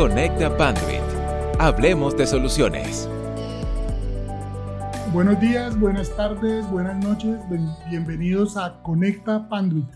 Conecta 0.00 0.56
Panduit. 0.56 1.02
Hablemos 1.58 2.16
de 2.16 2.26
soluciones. 2.26 3.06
Buenos 5.12 5.38
días, 5.40 5.78
buenas 5.78 6.16
tardes, 6.16 6.66
buenas 6.70 7.04
noches. 7.04 7.38
Bienvenidos 7.90 8.56
a 8.56 8.82
Conecta 8.82 9.46
Panduit, 9.50 9.90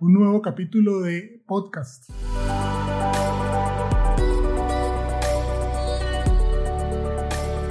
un 0.00 0.14
nuevo 0.14 0.42
capítulo 0.42 1.02
de 1.02 1.44
podcast. 1.46 2.10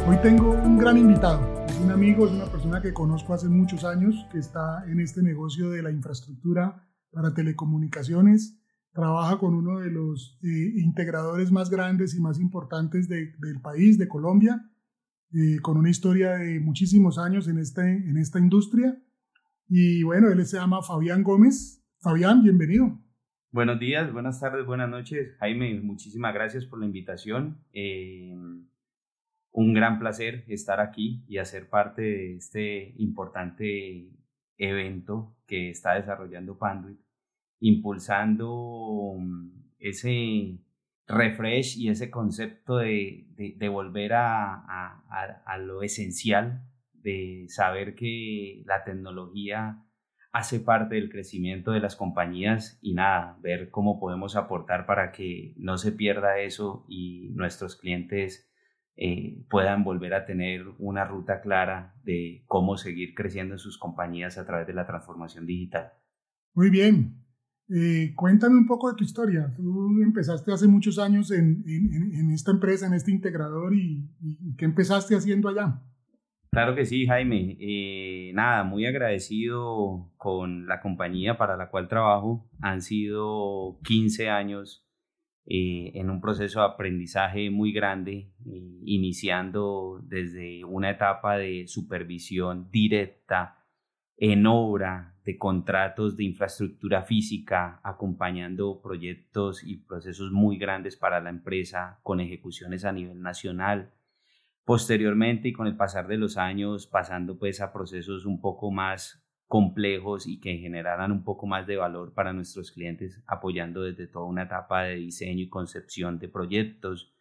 Hoy 0.08 0.18
tengo 0.24 0.52
un 0.52 0.78
gran 0.78 0.98
invitado. 0.98 1.66
Es 1.68 1.78
un 1.80 1.92
amigo, 1.92 2.28
es 2.28 2.32
una 2.32 2.46
persona 2.46 2.82
que 2.82 2.94
conozco 2.94 3.34
hace 3.34 3.50
muchos 3.50 3.84
años, 3.84 4.26
que 4.32 4.40
está 4.40 4.86
en 4.88 5.02
este 5.02 5.22
negocio 5.22 5.70
de 5.70 5.84
la 5.84 5.92
infraestructura 5.92 6.88
para 7.12 7.34
telecomunicaciones 7.34 8.58
trabaja 8.98 9.38
con 9.38 9.54
uno 9.54 9.80
de 9.80 9.92
los 9.92 10.40
eh, 10.42 10.74
integradores 10.78 11.52
más 11.52 11.70
grandes 11.70 12.16
y 12.16 12.20
más 12.20 12.40
importantes 12.40 13.08
del 13.08 13.62
país, 13.62 14.00
de 14.00 14.08
Colombia, 14.08 14.60
eh, 15.34 15.60
con 15.62 15.78
una 15.78 15.92
historia 15.92 16.32
de 16.32 16.60
muchísimos 16.60 17.20
años 17.20 17.48
en, 17.48 17.60
este, 17.60 17.82
en 17.82 18.18
esta 18.18 18.40
industria. 18.40 18.98
Y 19.70 20.02
bueno, 20.02 20.32
él 20.32 20.44
se 20.48 20.58
llama 20.58 20.82
Fabián 20.82 21.22
Gómez. 21.22 21.86
Fabián, 22.02 22.42
bienvenido. 22.42 23.00
Buenos 23.52 23.80
días, 23.80 24.12
buenas 24.12 24.40
tardes, 24.40 24.66
buenas 24.66 24.90
noches. 24.90 25.36
Jaime, 25.38 25.80
muchísimas 25.80 26.34
gracias 26.34 26.66
por 26.66 26.80
la 26.80 26.88
invitación. 26.88 27.64
Eh, 27.74 28.36
un 29.52 29.74
gran 29.76 30.00
placer 30.00 30.44
estar 30.48 30.80
aquí 30.80 31.24
y 31.28 31.38
hacer 31.38 31.70
parte 31.70 32.02
de 32.02 32.36
este 32.38 32.96
importante 32.98 34.12
evento 34.58 35.38
que 35.46 35.70
está 35.70 35.94
desarrollando 35.94 36.58
Panduit 36.58 37.07
impulsando 37.60 39.16
mm, 39.18 39.50
ese 39.80 40.60
refresh 41.08 41.78
y 41.78 41.90
ese 41.90 42.12
concepto 42.12 42.78
de, 42.78 43.26
volver 43.72 44.14
a, 44.14 45.58
lo 45.60 45.82
esencial, 45.82 46.64
de 46.94 47.46
saber 47.48 47.96
que 47.96 48.64
la 48.66 48.84
tecnología 48.84 49.84
hace 50.32 50.60
parte 50.60 50.96
del 50.96 51.10
crecimiento 51.10 51.72
de 51.72 51.80
las 51.80 51.96
compañías 51.96 52.78
y 52.82 52.94
nada, 52.94 53.38
ver 53.42 53.70
cómo 53.72 54.00
podemos 54.00 54.36
aportar 54.36 54.86
para 54.86 55.12
que 55.12 55.54
no 55.58 55.78
se 55.78 55.94
pierda 55.94 56.40
eso 56.40 56.86
y 56.90 57.30
nuestros 57.32 57.76
clientes 57.76 58.52
eh, 58.98 59.46
puedan 59.50 59.84
volver 59.84 60.14
a 60.14 60.26
tener 60.26 60.66
una 60.80 61.06
ruta 61.06 61.40
clara 61.42 61.96
de 62.04 62.44
cómo 62.48 62.78
seguir 62.78 63.14
creciendo 63.16 63.56
en 63.56 63.60
sus 63.60 63.78
compañías 63.78 64.38
a 64.38 64.46
través 64.46 64.68
de 64.68 64.74
la 64.74 64.86
transformación 64.86 65.46
digital. 65.46 65.94
Muy 66.54 66.70
bien, 66.70 67.27
eh, 67.70 68.14
cuéntame 68.16 68.56
un 68.56 68.66
poco 68.66 68.90
de 68.90 68.96
tu 68.96 69.04
historia. 69.04 69.54
Tú 69.56 70.02
empezaste 70.02 70.52
hace 70.54 70.68
muchos 70.68 70.98
años 71.00 71.32
en, 71.32 71.64
en, 71.68 72.32
esta 72.32 72.52
empresa, 72.52 72.88
en 72.88 72.94
este 72.94 73.12
integrador, 73.12 73.74
y, 73.74 74.10
¿qué 74.58 74.66
empezaste 74.66 75.16
haciendo 75.16 75.50
allá? 75.50 75.82
Claro 76.50 76.76
que 76.76 76.86
sí, 76.86 77.06
Jaime. 77.06 77.58
Eh, 77.60 78.32
nada, 78.34 78.64
muy 78.64 78.86
agradecido 78.86 80.12
con 80.16 80.66
la 80.66 80.80
compañía 80.80 81.38
para 81.38 81.58
la 81.58 81.70
cual 81.70 81.90
trabajo. 81.90 82.50
Han 82.62 82.82
sido 82.82 83.80
15 83.84 84.30
años 84.30 84.88
eh, 85.46 85.92
en 85.96 86.10
un 86.10 86.22
proceso 86.22 86.62
de 86.62 86.68
aprendizaje 86.68 87.50
muy 87.50 87.74
grande, 87.74 88.32
iniciando 88.86 90.00
desde 90.04 90.64
una 90.64 90.92
etapa 90.92 91.38
de 91.38 91.68
supervisión 91.68 92.70
directa 92.72 93.58
en 94.16 94.46
obra 94.48 95.17
de 95.28 95.38
contratos 95.38 96.16
de 96.16 96.24
infraestructura 96.24 97.04
física, 97.04 97.82
acompañando 97.84 98.80
proyectos 98.82 99.62
y 99.62 99.76
procesos 99.76 100.32
muy 100.32 100.58
grandes 100.58 100.96
para 100.96 101.20
la 101.20 101.30
empresa 101.30 102.00
con 102.02 102.22
ejecuciones 102.22 102.86
a 102.86 102.94
nivel 102.94 103.22
nacional. 103.22 103.92
Posteriormente 104.64 105.50
y 105.50 105.52
con 105.52 105.68
el 105.68 105.76
pasar 105.76 106.08
de 106.08 106.16
los 106.16 106.38
años, 106.38 106.88
pasando 106.88 107.38
pues 107.38 107.60
a 107.60 107.74
procesos 107.74 108.26
un 108.26 108.40
poco 108.40 108.72
más 108.72 109.22
complejos 109.48 110.28
y 110.28 110.40
que 110.40 110.60
generaran 110.60 111.12
un 111.12 111.26
poco 111.26 111.46
más 111.46 111.68
de 111.68 111.76
valor 111.76 112.14
para 112.14 112.32
nuestros 112.32 112.72
clientes, 112.72 113.22
apoyando 113.28 113.82
desde 113.82 114.08
toda 114.08 114.28
una 114.28 114.44
etapa 114.44 114.84
de 114.84 114.96
diseño 114.96 115.44
y 115.44 115.50
concepción 115.50 116.20
de 116.20 116.30
proyectos, 116.30 117.14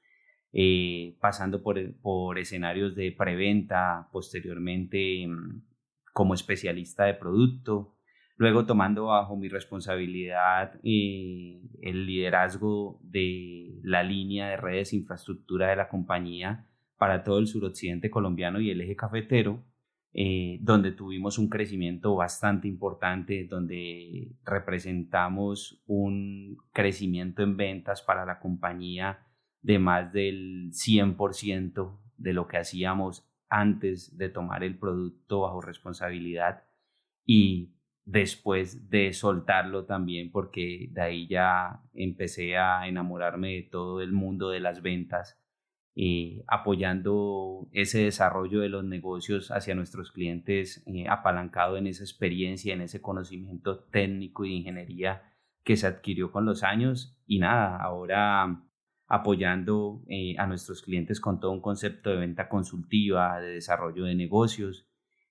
eh, 0.53 1.17
pasando 1.21 1.61
por, 1.61 1.77
por 1.97 2.39
escenarios 2.39 2.95
de 2.95 3.11
preventa, 3.11 4.09
posteriormente 4.13 5.27
mm, 5.27 5.63
como 6.13 6.35
especialista 6.35 7.07
de 7.07 7.15
producto, 7.15 7.96
luego 8.37 8.67
tomando 8.67 9.07
bajo 9.07 9.37
mi 9.37 9.49
responsabilidad 9.49 10.79
el 10.83 12.07
liderazgo 12.07 13.01
de 13.03 13.81
la 13.83 14.03
línea 14.03 14.49
de 14.49 14.57
redes 14.57 14.93
e 14.93 14.97
infraestructura 14.97 15.69
de 15.69 15.77
la 15.77 15.89
compañía 15.89 16.69
para 16.99 17.25
todo 17.25 17.39
el 17.39 17.47
suroccidente 17.47 18.11
colombiano 18.11 18.61
y 18.61 18.71
el 18.71 18.81
eje 18.81 18.97
cafetero, 18.97 19.65
eh, 20.13 20.59
donde 20.63 20.93
tuvimos 20.93 21.39
un 21.39 21.49
crecimiento 21.49 22.15
bastante 22.15 22.69
importante, 22.69 23.47
donde 23.47 24.35
representamos 24.45 25.83
un 25.87 26.57
crecimiento 26.73 27.43
en 27.43 27.57
ventas 27.57 28.03
para 28.03 28.25
la 28.25 28.39
compañía 28.39 29.27
de 29.61 29.79
más 29.79 30.13
del 30.13 30.71
100% 30.73 31.99
de 32.17 32.33
lo 32.33 32.47
que 32.47 32.57
hacíamos 32.57 33.29
antes 33.49 34.17
de 34.17 34.31
tomar 34.31 34.65
el 34.65 34.79
producto 34.79 35.41
bajo 35.41 35.61
responsabilidad. 35.61 36.65
Y 37.25 37.76
después 38.07 38.89
de 38.89 39.13
soltarlo 39.13 39.85
también 39.85 40.31
porque 40.31 40.89
de 40.93 41.03
ahí 41.03 41.29
ya 41.29 41.83
empecé 41.93 42.57
a 42.57 42.87
enamorarme 42.89 43.55
de 43.57 43.63
todo 43.65 44.01
el 44.01 44.13
mundo 44.13 44.49
de 44.49 44.61
las 44.61 44.81
ventas 44.81 45.39
eh, 45.97 46.45
apoyando 46.47 47.69
ese 47.73 48.05
desarrollo 48.05 48.61
de 48.61 48.69
los 48.69 48.85
negocios 48.85 49.51
hacia 49.51 49.75
nuestros 49.75 50.13
clientes 50.13 50.85
eh, 50.87 51.09
apalancado 51.09 51.79
en 51.79 51.89
esa 51.89 52.05
experiencia, 52.05 52.75
en 52.75 52.83
ese 52.83 53.01
conocimiento 53.01 53.81
técnico 53.85 54.45
y 54.45 54.51
de 54.51 54.55
ingeniería 54.57 55.23
que 55.65 55.77
se 55.77 55.87
adquirió 55.87 56.31
con 56.31 56.45
los 56.45 56.63
años. 56.63 57.19
Y 57.27 57.39
nada, 57.39 57.79
ahora 57.79 58.63
apoyando 59.09 60.05
eh, 60.09 60.37
a 60.39 60.47
nuestros 60.47 60.83
clientes 60.83 61.19
con 61.19 61.41
todo 61.41 61.51
un 61.51 61.63
concepto 61.63 62.11
de 62.11 62.17
venta 62.17 62.49
consultiva, 62.49 63.41
de 63.41 63.55
desarrollo 63.55 64.05
de 64.05 64.15
negocios 64.15 64.87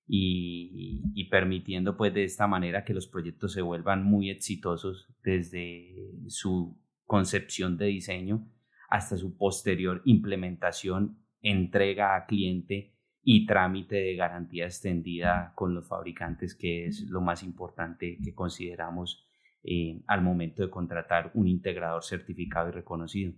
y, 0.08 1.28
permitiendo 1.30 1.98
pues 1.98 2.14
de 2.14 2.24
esta 2.24 2.48
manera 2.48 2.86
que 2.86 2.94
los 2.94 3.08
proyectos 3.08 3.54
se 3.54 3.62
vuelvan 3.62 4.04
muy 4.04 4.30
exitosos 4.30 5.08
desde 5.24 6.12
su 6.28 6.80
concepción 7.06 7.78
de 7.78 7.88
diseño 7.88 8.48
hasta 8.90 9.18
su 9.18 9.36
posterior 9.36 10.02
implementación, 10.06 11.20
entrega 11.42 12.16
a 12.16 12.26
cliente 12.26 12.96
y 13.24 13.48
trámite 13.48 13.96
de 13.96 14.16
garantía 14.16 14.66
extendida 14.66 15.52
con 15.56 15.74
los 15.74 15.88
fabricantes, 15.88 16.56
que 16.56 16.86
es 16.86 17.02
lo 17.10 17.22
más 17.22 17.42
importante 17.44 18.20
que 18.24 18.36
consideramos 18.36 19.25
eh, 19.68 20.03
al 20.08 20.22
momento 20.22 20.62
de 20.62 20.70
contratar 20.70 21.31
un 21.34 21.48
integrador 21.48 22.03
certificado 22.03 22.70
y 22.70 22.72
reconocido? 22.72 23.34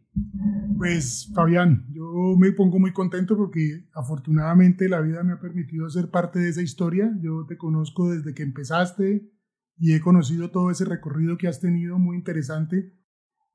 Pues 0.78 1.32
Fabián, 1.34 1.88
yo 1.90 2.36
me 2.38 2.52
pongo 2.52 2.80
muy 2.80 2.92
contento 2.92 3.38
porque 3.38 3.88
afortunadamente 3.94 4.90
la 4.90 5.00
vida 5.00 5.24
me 5.24 5.34
ha 5.34 5.40
permitido 5.40 5.90
ser 5.90 6.10
parte 6.10 6.40
de 6.40 6.50
esa 6.50 6.62
historia. 6.62 7.12
Yo 7.22 7.46
te 7.48 7.58
conozco 7.58 8.10
desde 8.12 8.34
que 8.34 8.44
empezaste 8.44 9.32
y 9.78 9.94
he 9.94 10.02
conocido 10.02 10.52
todo 10.52 10.70
ese 10.70 10.86
recorrido 10.86 11.38
que 11.38 11.48
has 11.48 11.62
tenido, 11.62 11.98
muy 11.98 12.18
interesante. 12.18 12.94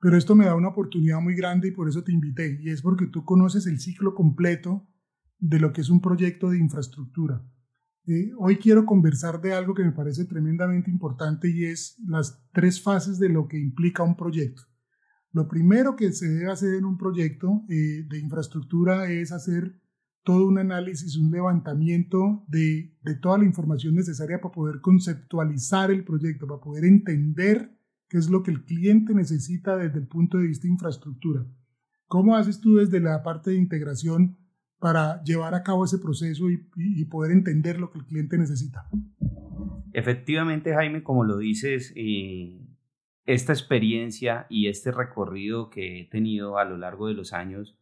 Pero 0.01 0.17
esto 0.17 0.35
me 0.35 0.47
da 0.47 0.55
una 0.55 0.69
oportunidad 0.69 1.21
muy 1.21 1.35
grande 1.37 1.69
y 1.69 1.73
por 1.73 1.89
eso 1.89 2.03
te 2.03 2.13
invité. 2.13 2.59
Y 2.61 2.71
es 2.71 2.83
porque 2.83 3.07
tú 3.07 3.25
conoces 3.25 3.67
el 3.67 3.79
ciclo 3.79 4.15
completo 4.15 4.89
de 5.39 5.61
lo 5.61 5.73
que 5.73 5.81
es 5.81 5.91
un 5.91 6.01
proyecto 6.01 6.51
de 6.51 6.59
infraestructura. 6.59 7.45
Eh, 8.05 8.33
hoy 8.37 8.57
quiero 8.57 8.85
conversar 8.85 9.41
de 9.41 9.53
algo 9.53 9.75
que 9.75 9.85
me 9.85 9.93
parece 9.93 10.25
tremendamente 10.25 10.91
importante 10.91 11.49
y 11.49 11.67
es 11.67 11.97
las 12.05 12.43
tres 12.53 12.83
fases 12.83 13.21
de 13.21 13.29
lo 13.29 13.47
que 13.47 13.61
implica 13.61 14.03
un 14.03 14.17
proyecto. 14.17 14.63
Lo 15.31 15.47
primero 15.47 15.95
que 15.95 16.13
se 16.13 16.29
debe 16.29 16.51
hacer 16.51 16.75
en 16.75 16.85
un 16.85 16.99
proyecto 16.99 17.63
eh, 17.69 18.05
de 18.09 18.19
infraestructura 18.19 19.09
es 19.09 19.31
hacer 19.31 19.81
todo 20.25 20.47
un 20.49 20.59
análisis, 20.59 21.17
un 21.17 21.31
levantamiento 21.31 22.45
de, 22.49 22.97
de 23.03 23.15
toda 23.17 23.39
la 23.39 23.45
información 23.45 23.95
necesaria 23.95 24.41
para 24.41 24.53
poder 24.53 24.81
conceptualizar 24.81 25.93
el 25.93 26.05
proyecto, 26.05 26.47
para 26.49 26.61
poder 26.61 26.85
entender 26.85 27.79
qué 28.09 28.19
es 28.19 28.29
lo 28.29 28.43
que 28.43 28.51
el 28.51 28.65
cliente 28.65 29.15
necesita 29.15 29.77
desde 29.77 30.01
el 30.01 30.09
punto 30.09 30.39
de 30.39 30.49
vista 30.49 30.65
de 30.65 30.73
infraestructura. 30.73 31.47
¿Cómo 32.09 32.37
haces 32.37 32.61
tú 32.61 32.77
desde 32.77 33.01
la 33.01 33.23
parte 33.23 33.53
de 33.53 33.57
integración 33.57 34.42
para 34.83 35.23
llevar 35.23 35.55
a 35.55 35.63
cabo 35.63 35.85
ese 35.85 35.99
proceso 35.99 36.51
y, 36.51 37.05
poder 37.05 37.31
entender 37.31 37.79
lo 37.79 37.93
que 37.93 38.01
el 38.01 38.05
cliente 38.05 38.37
necesita. 38.37 38.89
Efectivamente, 39.93 40.75
Jaime, 40.75 41.05
como 41.05 41.23
lo 41.23 41.39
dices, 41.39 41.93
eh, 41.95 42.67
esta 43.25 43.53
experiencia 43.53 44.49
y 44.51 44.67
este 44.67 44.91
recorrido 44.91 45.71
que 45.71 46.01
he 46.01 46.05
tenido 46.07 46.59
a 46.59 46.65
lo 46.65 46.77
largo 46.79 47.07
de 47.07 47.15
los 47.15 47.33
años 47.33 47.79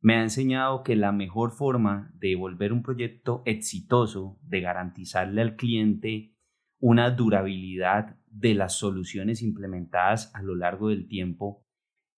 me 0.00 0.14
ha 0.14 0.22
enseñado 0.22 0.84
que 0.84 0.96
la 0.96 1.12
mejor 1.12 1.52
forma 1.52 2.10
de 2.14 2.34
volver 2.34 2.72
un 2.72 2.82
proyecto 2.82 3.42
exitoso, 3.44 4.38
de 4.40 4.62
garantizarle 4.62 5.42
al 5.42 5.56
cliente 5.56 6.34
una 6.78 7.10
durabilidad 7.10 8.16
de 8.26 8.54
las 8.54 8.72
soluciones 8.78 9.42
implementadas 9.42 10.34
a 10.34 10.40
lo 10.40 10.54
largo 10.54 10.88
del 10.88 11.08
tiempo, 11.08 11.66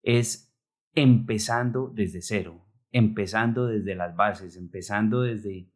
es 0.03 0.55
empezando 0.95 1.91
desde 1.93 2.21
cero, 2.21 2.70
empezando 2.91 3.67
desde 3.67 3.95
las 3.95 4.15
bases, 4.15 4.57
empezando 4.57 5.21
desde, 5.21 5.69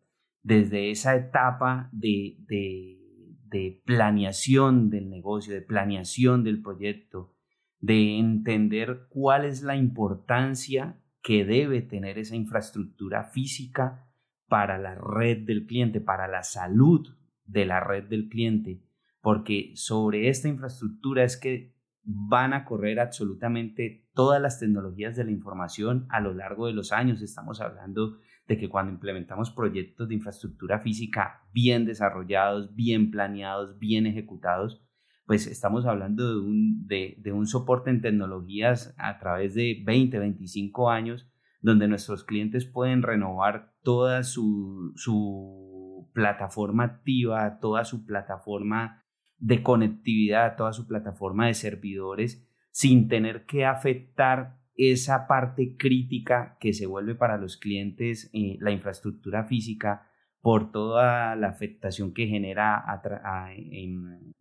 desde 0.44 0.92
esa 0.92 1.16
etapa 1.16 1.90
de, 1.92 2.38
de, 2.48 3.00
de 3.46 3.82
planeación 3.86 4.90
del 4.90 5.10
negocio, 5.10 5.54
de 5.54 5.62
planeación 5.62 6.44
del 6.44 6.62
proyecto, 6.62 7.34
de 7.80 8.18
entender 8.18 9.08
cuál 9.10 9.46
es 9.46 9.62
la 9.62 9.76
importancia 9.76 11.00
que 11.22 11.46
debe 11.46 11.82
tener 11.82 12.18
esa 12.18 12.36
infraestructura 12.36 13.24
física 13.24 14.08
para 14.48 14.78
la 14.78 14.96
red 14.96 15.40
del 15.46 15.66
cliente, 15.66 16.02
para 16.02 16.28
la 16.28 16.44
salud 16.44 17.16
de 17.46 17.66
la 17.66 17.80
red 17.80 18.04
del 18.06 18.30
cliente, 18.30 18.82
porque 19.22 19.72
sobre 19.76 20.30
esta 20.30 20.48
infraestructura 20.48 21.24
es 21.24 21.38
que 21.38 21.74
van 22.04 22.54
a 22.54 22.66
correr 22.66 23.00
absolutamente 23.00 24.05
todas 24.16 24.42
las 24.42 24.60
tecnologías 24.60 25.16
de 25.16 25.26
la 25.26 25.32
información 25.32 26.08
a 26.10 26.22
lo 26.22 26.34
largo 26.34 26.66
de 26.66 26.74
los 26.74 26.92
años. 26.92 27.22
Estamos 27.22 27.62
hablando 27.62 28.18
de 28.48 28.58
que 28.58 28.70
cuando 28.70 28.92
implementamos 28.92 29.52
proyectos 29.52 30.08
de 30.08 30.16
infraestructura 30.16 30.80
física 30.80 31.44
bien 31.54 31.86
desarrollados, 31.86 32.74
bien 32.76 33.12
planeados, 33.12 33.78
bien 33.78 34.08
ejecutados, 34.08 34.82
pues 35.26 35.48
estamos 35.48 35.86
hablando 35.86 36.30
de 36.30 36.40
un, 36.40 36.88
de, 36.88 37.32
un 37.34 37.48
soporte 37.48 37.90
en 37.90 38.02
tecnologías 38.02 38.96
a 38.98 39.18
través 39.20 39.56
de 39.56 39.82
20, 39.84 40.20
25 40.20 40.90
años, 40.90 41.28
donde 41.62 41.88
nuestros 41.88 42.24
clientes 42.24 42.66
pueden 42.66 43.02
renovar 43.02 43.74
toda 43.82 44.24
su, 44.24 44.94
su 44.96 46.10
plataforma 46.14 46.84
activa, 46.84 47.60
toda 47.60 47.86
su 47.86 48.06
plataforma 48.06 49.04
de 49.40 49.64
conectividad, 49.64 50.56
toda 50.56 50.74
su 50.74 50.88
plataforma 50.88 51.48
de 51.48 51.56
servidores, 51.56 52.48
sin 52.76 53.08
tener 53.08 53.46
que 53.46 53.64
afectar 53.64 54.58
esa 54.76 55.28
parte 55.28 55.78
crítica 55.78 56.58
que 56.60 56.74
se 56.74 56.86
vuelve 56.86 57.16
para 57.16 57.38
los 57.38 57.56
clientes 57.56 58.30
eh, 58.34 58.58
la 58.60 58.72
infraestructura 58.72 59.46
física 59.46 60.10
por 60.42 60.74
toda 60.74 61.38
la 61.38 61.48
afectación 61.48 62.14
que 62.14 62.28
genera 62.28 62.84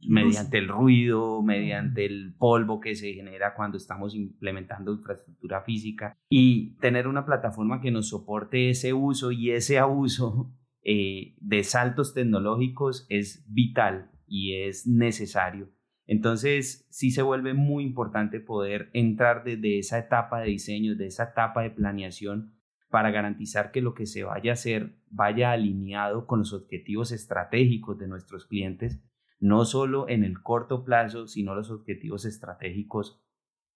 mediante 0.09 0.59
el 0.59 0.67
ruido, 0.67 1.43
mediante 1.45 2.07
el 2.07 2.35
polvo 2.37 2.81
que 2.81 2.97
se 2.97 3.15
genera 3.15 3.55
cuando 3.55 3.77
estamos 3.77 4.17
implementando 4.17 4.93
infraestructura 4.93 5.63
física. 5.63 6.19
Y 6.29 6.77
tener 6.79 7.07
una 7.07 7.25
plataforma 7.25 7.81
que 7.81 7.93
nos 7.93 8.09
soporte 8.09 8.69
ese 8.69 8.93
uso 8.93 9.31
y 9.31 9.53
ese 9.53 9.79
abuso 9.79 10.53
eh, 10.83 11.37
de 11.39 11.63
saltos 11.63 12.15
tecnológicos 12.15 13.07
es 13.09 13.47
vital 13.49 14.11
y 14.27 14.57
es 14.57 14.89
necesario. 14.89 15.74
Entonces, 16.07 16.87
sí 16.91 17.11
se 17.11 17.23
vuelve 17.23 17.55
muy 17.55 17.85
importante 17.85 18.41
poder 18.41 18.91
entrar 18.93 19.43
desde 19.45 19.79
esa 19.79 19.99
etapa 19.99 20.41
de 20.41 20.49
diseño, 20.49 20.97
de 20.97 21.07
esa 21.07 21.25
etapa 21.25 21.63
de 21.63 21.71
planeación, 21.71 22.55
para 22.91 23.11
garantizar 23.11 23.73
que 23.73 23.81
lo 23.81 23.95
que 23.95 24.07
se 24.07 24.23
vaya 24.23 24.53
a 24.53 24.55
hacer 24.55 24.97
vaya 25.11 25.51
alineado 25.51 26.27
con 26.27 26.41
los 26.41 26.53
objetivos 26.53 27.11
estratégicos 27.11 27.99
de 27.99 28.07
nuestros 28.07 28.47
clientes, 28.47 29.01
no 29.41 29.65
solo 29.65 30.09
en 30.09 30.25
el 30.25 30.43
corto 30.43 30.85
plazo, 30.85 31.27
sino 31.27 31.55
los 31.55 31.71
objetivos 31.71 32.25
estratégicos 32.25 33.21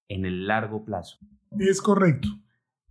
en 0.08 0.24
el 0.24 0.46
largo 0.46 0.84
plazo. 0.84 1.18
Es 1.58 1.82
correcto. 1.82 2.28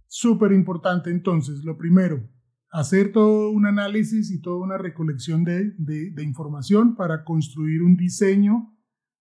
Súper 0.07 0.51
importante 0.51 1.09
entonces, 1.11 1.63
lo 1.63 1.77
primero, 1.77 2.29
hacer 2.71 3.11
todo 3.11 3.49
un 3.49 3.65
análisis 3.65 4.31
y 4.31 4.41
toda 4.41 4.57
una 4.57 4.77
recolección 4.77 5.43
de, 5.43 5.73
información 6.23 6.95
para 6.95 7.23
construir 7.23 7.81
un 7.81 7.97
diseño 7.97 8.76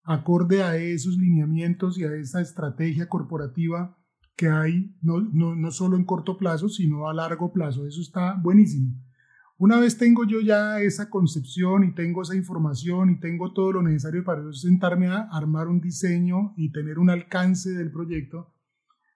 acorde 0.07 0.63
a 0.63 0.77
esos 0.77 1.17
lineamientos 1.17 1.99
y 1.99 2.05
a 2.05 2.15
esa 2.15 2.41
estrategia 2.41 3.09
corporativa 3.09 3.97
que 4.37 4.49
hay, 4.49 4.95
no, 5.03 5.21
no, 5.21 5.71
solo 5.71 5.97
en 5.97 6.05
corto 6.05 6.37
plazo, 6.37 6.69
sino 6.69 7.09
a 7.09 7.15
largo 7.15 7.53
plazo. 7.53 7.87
Eso 7.87 8.01
está 8.01 8.35
buenísimo. 8.35 8.95
Una 9.59 9.81
vez 9.81 9.97
tengo 9.97 10.25
yo 10.25 10.41
ya 10.41 10.81
esa 10.81 11.09
concepción 11.09 11.85
y 11.85 11.95
tengo 11.95 12.23
esa 12.23 12.37
información 12.37 13.11
y 13.11 13.21
tengo 13.21 13.53
todo 13.53 13.73
lo 13.73 13.83
necesario 13.83 14.23
para 14.25 14.43
sentarme 14.53 15.09
a 15.09 15.29
armar 15.33 15.69
un 15.69 15.81
diseño 15.81 16.53
y 16.57 16.71
tener 16.71 16.99
un 16.99 17.09
alcance 17.09 17.71
del 17.71 17.91
proyecto, 17.91 18.53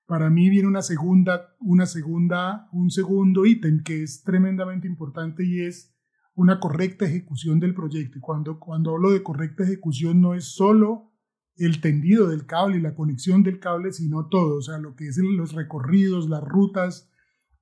para 0.07 0.29
mí 0.29 0.51
viene 0.51 0.67
una 0.67 0.83
segunda, 0.83 1.55
una 1.61 1.87
segunda, 1.87 2.69
un 2.73 2.91
segundo 2.91 3.47
ítem 3.47 3.85
que 3.85 4.03
es 4.03 4.25
tremendamente 4.25 4.89
importante 4.89 5.45
y 5.45 5.61
es 5.61 5.95
una 6.41 6.59
correcta 6.59 7.05
ejecución 7.05 7.61
del 7.61 7.75
proyecto. 7.75 8.17
Y 8.17 8.21
cuando, 8.23 8.59
cuando 8.59 8.93
hablo 8.93 9.11
de 9.11 9.23
correcta 9.23 9.63
ejecución 9.63 10.23
no 10.23 10.33
es 10.33 10.45
solo 10.45 11.13
el 11.57 11.83
tendido 11.83 12.29
del 12.29 12.47
cable 12.47 12.79
y 12.79 12.81
la 12.81 12.95
conexión 12.95 13.43
del 13.43 13.61
cable, 13.61 13.93
sino 13.93 14.27
todo, 14.29 14.57
o 14.57 14.63
sea, 14.63 14.79
lo 14.79 14.97
que 14.97 15.07
es 15.09 15.19
los 15.19 15.53
recorridos, 15.53 16.31
las 16.31 16.43
rutas, 16.43 17.11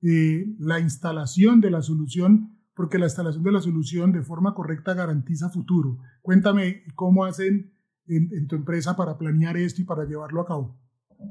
eh, 0.01 0.55
la 0.61 0.79
instalación 0.79 1.61
de 1.61 1.73
la 1.73 1.83
solución, 1.83 2.57
porque 2.73 3.01
la 3.01 3.07
instalación 3.07 3.43
de 3.43 3.51
la 3.51 3.61
solución 3.61 4.13
de 4.13 4.23
forma 4.23 4.55
correcta 4.55 4.95
garantiza 4.95 5.51
futuro. 5.51 5.99
Cuéntame 6.23 6.85
cómo 6.95 7.25
hacen 7.25 7.73
en 8.07 8.47
tu 8.47 8.55
empresa 8.55 8.97
para 8.97 9.19
planear 9.19 9.57
esto 9.57 9.83
y 9.83 9.85
para 9.85 10.05
llevarlo 10.05 10.41
a 10.41 10.47
cabo. 10.47 10.81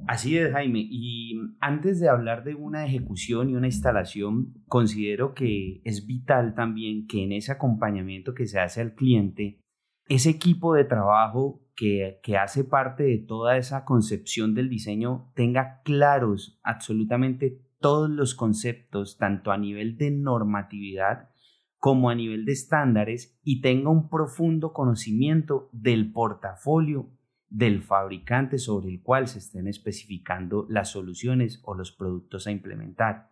Así 0.08 0.38
es, 0.38 0.52
Jaime. 0.52 0.86
Y 0.90 1.40
antes 1.60 2.00
de 2.00 2.10
hablar 2.10 2.44
de 2.44 2.56
una 2.56 2.86
ejecución 2.86 3.50
y 3.50 3.56
una 3.56 3.68
instalación, 3.68 4.54
considero 4.68 5.34
que 5.34 5.82
es 5.86 6.06
vital 6.06 6.56
también 6.56 7.08
que 7.08 7.24
en 7.24 7.32
ese 7.32 7.52
acompañamiento 7.52 8.34
que 8.34 8.48
se 8.48 8.60
hace 8.60 8.82
al 8.82 8.96
cliente, 8.96 9.62
ese 10.10 10.30
equipo 10.30 10.74
de 10.74 10.86
trabajo 10.86 11.62
que, 11.76 12.20
que 12.24 12.38
hace 12.38 12.64
parte 12.64 13.04
de 13.04 13.18
toda 13.18 13.58
esa 13.58 13.86
concepción 13.86 14.56
del 14.56 14.70
diseño 14.70 15.32
tenga 15.36 15.82
claros 15.84 16.60
absolutamente 16.64 17.62
todos 17.80 18.10
los 18.10 18.34
conceptos, 18.34 19.18
tanto 19.18 19.52
a 19.52 19.58
nivel 19.58 19.98
de 19.98 20.12
normatividad 20.12 21.30
como 21.78 22.10
a 22.10 22.16
nivel 22.16 22.46
de 22.46 22.54
estándares, 22.54 23.40
y 23.44 23.62
tenga 23.62 23.92
un 23.92 24.10
profundo 24.10 24.74
conocimiento 24.74 25.70
del 25.72 26.12
portafolio 26.12 27.12
del 27.50 27.82
fabricante 27.82 28.58
sobre 28.58 28.90
el 28.90 29.02
cual 29.02 29.28
se 29.28 29.40
estén 29.40 29.68
especificando 29.68 30.66
las 30.70 30.92
soluciones 30.92 31.62
o 31.64 31.74
los 31.74 31.92
productos 31.92 32.48
a 32.48 32.52
implementar. 32.52 33.32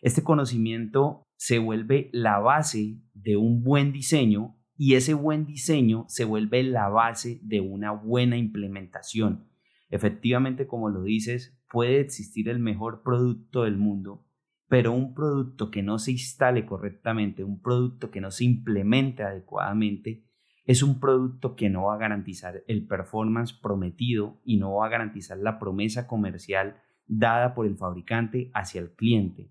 Este 0.00 0.22
conocimiento 0.22 1.22
se 1.36 1.58
vuelve 1.58 2.10
la 2.12 2.38
base 2.38 3.00
de 3.14 3.36
un 3.36 3.62
buen 3.62 3.92
diseño 3.92 4.56
y 4.76 4.94
ese 4.94 5.14
buen 5.14 5.44
diseño 5.44 6.04
se 6.08 6.24
vuelve 6.24 6.62
la 6.62 6.88
base 6.88 7.40
de 7.42 7.60
una 7.60 7.90
buena 7.90 8.36
implementación. 8.36 9.48
Efectivamente, 9.90 10.66
como 10.66 10.88
lo 10.88 11.02
dices, 11.02 11.58
puede 11.70 12.00
existir 12.00 12.48
el 12.48 12.60
mejor 12.60 13.02
producto 13.02 13.64
del 13.64 13.76
mundo, 13.76 14.24
pero 14.68 14.92
un 14.92 15.14
producto 15.14 15.70
que 15.70 15.82
no 15.82 15.98
se 15.98 16.12
instale 16.12 16.64
correctamente, 16.64 17.42
un 17.42 17.60
producto 17.60 18.10
que 18.10 18.20
no 18.20 18.30
se 18.30 18.44
implemente 18.44 19.22
adecuadamente, 19.22 20.27
es 20.68 20.82
un 20.82 21.00
producto 21.00 21.56
que 21.56 21.70
no 21.70 21.84
va 21.84 21.94
a 21.94 21.98
garantizar 21.98 22.62
el 22.66 22.86
performance 22.86 23.54
prometido 23.54 24.38
y 24.44 24.58
no 24.58 24.74
va 24.74 24.86
a 24.86 24.90
garantizar 24.90 25.38
la 25.38 25.58
promesa 25.58 26.06
comercial 26.06 26.76
dada 27.06 27.54
por 27.54 27.64
el 27.64 27.78
fabricante 27.78 28.50
hacia 28.52 28.82
el 28.82 28.90
cliente. 28.90 29.50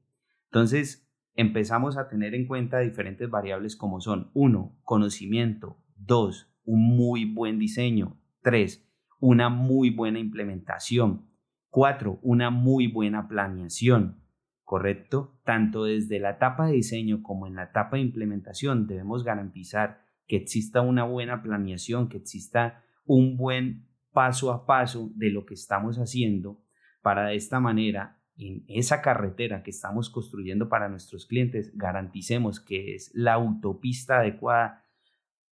Entonces, 0.51 1.11
empezamos 1.33 1.97
a 1.97 2.07
tener 2.07 2.35
en 2.35 2.45
cuenta 2.45 2.77
diferentes 2.79 3.27
variables 3.31 3.75
como 3.75 3.99
son 3.99 4.29
1. 4.35 4.77
Conocimiento, 4.83 5.77
2. 5.95 6.53
Un 6.65 6.95
muy 6.95 7.25
buen 7.25 7.57
diseño, 7.57 8.21
3. 8.43 8.87
Una 9.19 9.49
muy 9.49 9.89
buena 9.89 10.19
implementación, 10.19 11.31
4. 11.71 12.19
Una 12.21 12.51
muy 12.51 12.85
buena 12.85 13.27
planeación, 13.27 14.21
¿correcto? 14.63 15.39
Tanto 15.43 15.85
desde 15.85 16.19
la 16.19 16.29
etapa 16.29 16.67
de 16.67 16.73
diseño 16.73 17.23
como 17.23 17.47
en 17.47 17.55
la 17.55 17.63
etapa 17.63 17.97
de 17.97 18.03
implementación 18.03 18.85
debemos 18.85 19.23
garantizar 19.23 20.05
que 20.27 20.35
exista 20.35 20.81
una 20.81 21.03
buena 21.03 21.41
planeación, 21.41 22.09
que 22.09 22.17
exista 22.17 22.83
un 23.05 23.37
buen 23.37 23.87
paso 24.11 24.51
a 24.51 24.65
paso 24.65 25.11
de 25.15 25.29
lo 25.29 25.45
que 25.45 25.53
estamos 25.53 25.97
haciendo 25.97 26.61
para 27.01 27.27
de 27.27 27.35
esta 27.35 27.59
manera 27.59 28.19
en 28.37 28.63
esa 28.67 29.01
carretera 29.01 29.63
que 29.63 29.71
estamos 29.71 30.09
construyendo 30.09 30.69
para 30.69 30.89
nuestros 30.89 31.25
clientes 31.25 31.75
garanticemos 31.75 32.59
que 32.59 32.93
es 32.93 33.11
la 33.15 33.33
autopista 33.33 34.19
adecuada 34.19 34.83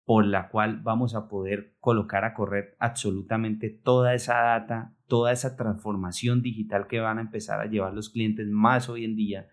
por 0.05 0.25
la 0.25 0.49
cual 0.49 0.81
vamos 0.81 1.13
a 1.13 1.27
poder 1.27 1.75
colocar 1.79 2.25
a 2.25 2.33
correr 2.33 2.75
absolutamente 2.79 3.69
toda 3.69 4.13
esa 4.13 4.35
data, 4.41 4.95
toda 5.07 5.31
esa 5.31 5.55
transformación 5.55 6.41
digital 6.41 6.87
que 6.87 6.99
van 6.99 7.17
a 7.17 7.21
empezar 7.21 7.59
a 7.59 7.67
llevar 7.67 7.93
los 7.93 8.09
clientes 8.09 8.47
más 8.47 8.89
hoy 8.89 9.05
en 9.05 9.15
día 9.15 9.49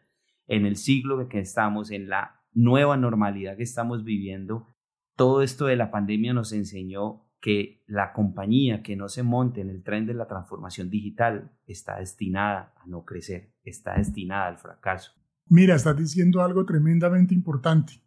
en 0.47 0.65
el 0.65 0.77
siglo 0.77 1.29
que 1.29 1.41
estamos, 1.41 1.91
en 1.91 2.09
la 2.09 2.41
nueva 2.53 2.97
normalidad 2.97 3.57
que 3.57 3.65
estamos 3.65 4.05
viviendo 4.05 4.75
todo 5.17 5.43
esto 5.43 5.67
de 5.67 5.77
la 5.77 5.91
pandemia 5.91 6.33
nos 6.35 6.53
enseñó 6.53 7.27
que 7.41 7.83
la 7.87 8.13
compañía 8.13 8.83
que 8.83 8.97
no 8.97 9.09
se 9.09 9.23
monte 9.23 9.61
en 9.61 9.71
el 9.71 9.83
tren 9.83 10.07
de 10.07 10.15
la 10.15 10.27
transformación 10.27 10.91
digital 10.91 11.53
está 11.67 11.99
destinada 11.99 12.75
a 12.77 12.87
no 12.87 13.05
crecer, 13.05 13.55
está 13.63 13.95
destinada 13.97 14.49
al 14.49 14.59
fracaso. 14.59 15.13
Mira, 15.49 15.77
estás 15.77 15.97
diciendo 15.97 16.43
algo 16.43 16.67
tremendamente 16.67 17.35
importante 17.35 18.03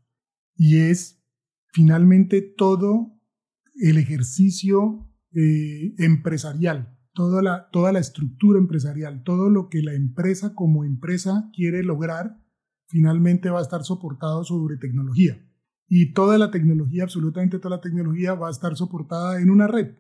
y 0.56 0.80
es 0.80 1.24
finalmente 1.72 2.42
todo 2.42 3.18
el 3.76 3.98
ejercicio 3.98 5.10
eh, 5.34 5.94
empresarial, 6.00 6.98
toda 7.14 7.42
la, 7.42 7.70
toda 7.72 7.92
la 7.92 8.00
estructura 8.00 8.60
empresarial, 8.60 9.24
todo 9.24 9.50
lo 9.50 9.70
que 9.70 9.82
la 9.82 9.94
empresa 9.94 10.54
como 10.54 10.84
empresa 10.84 11.50
quiere 11.56 11.84
lograr, 11.84 12.44
finalmente 12.88 13.50
va 13.50 13.60
a 13.60 13.64
estar 13.64 13.84
soportado 13.84 14.44
sobre 14.44 14.78
tecnología. 14.78 15.40
Y 15.90 16.14
toda 16.14 16.38
la 16.38 16.52
tecnología, 16.52 17.04
absolutamente 17.04 17.58
toda 17.58 17.78
la 17.78 17.82
tecnología 17.82 18.36
va 18.36 18.48
a 18.48 18.52
estar 18.52 18.76
soportada 18.78 19.42
en 19.42 19.50
una 19.50 19.66
red. 19.68 19.96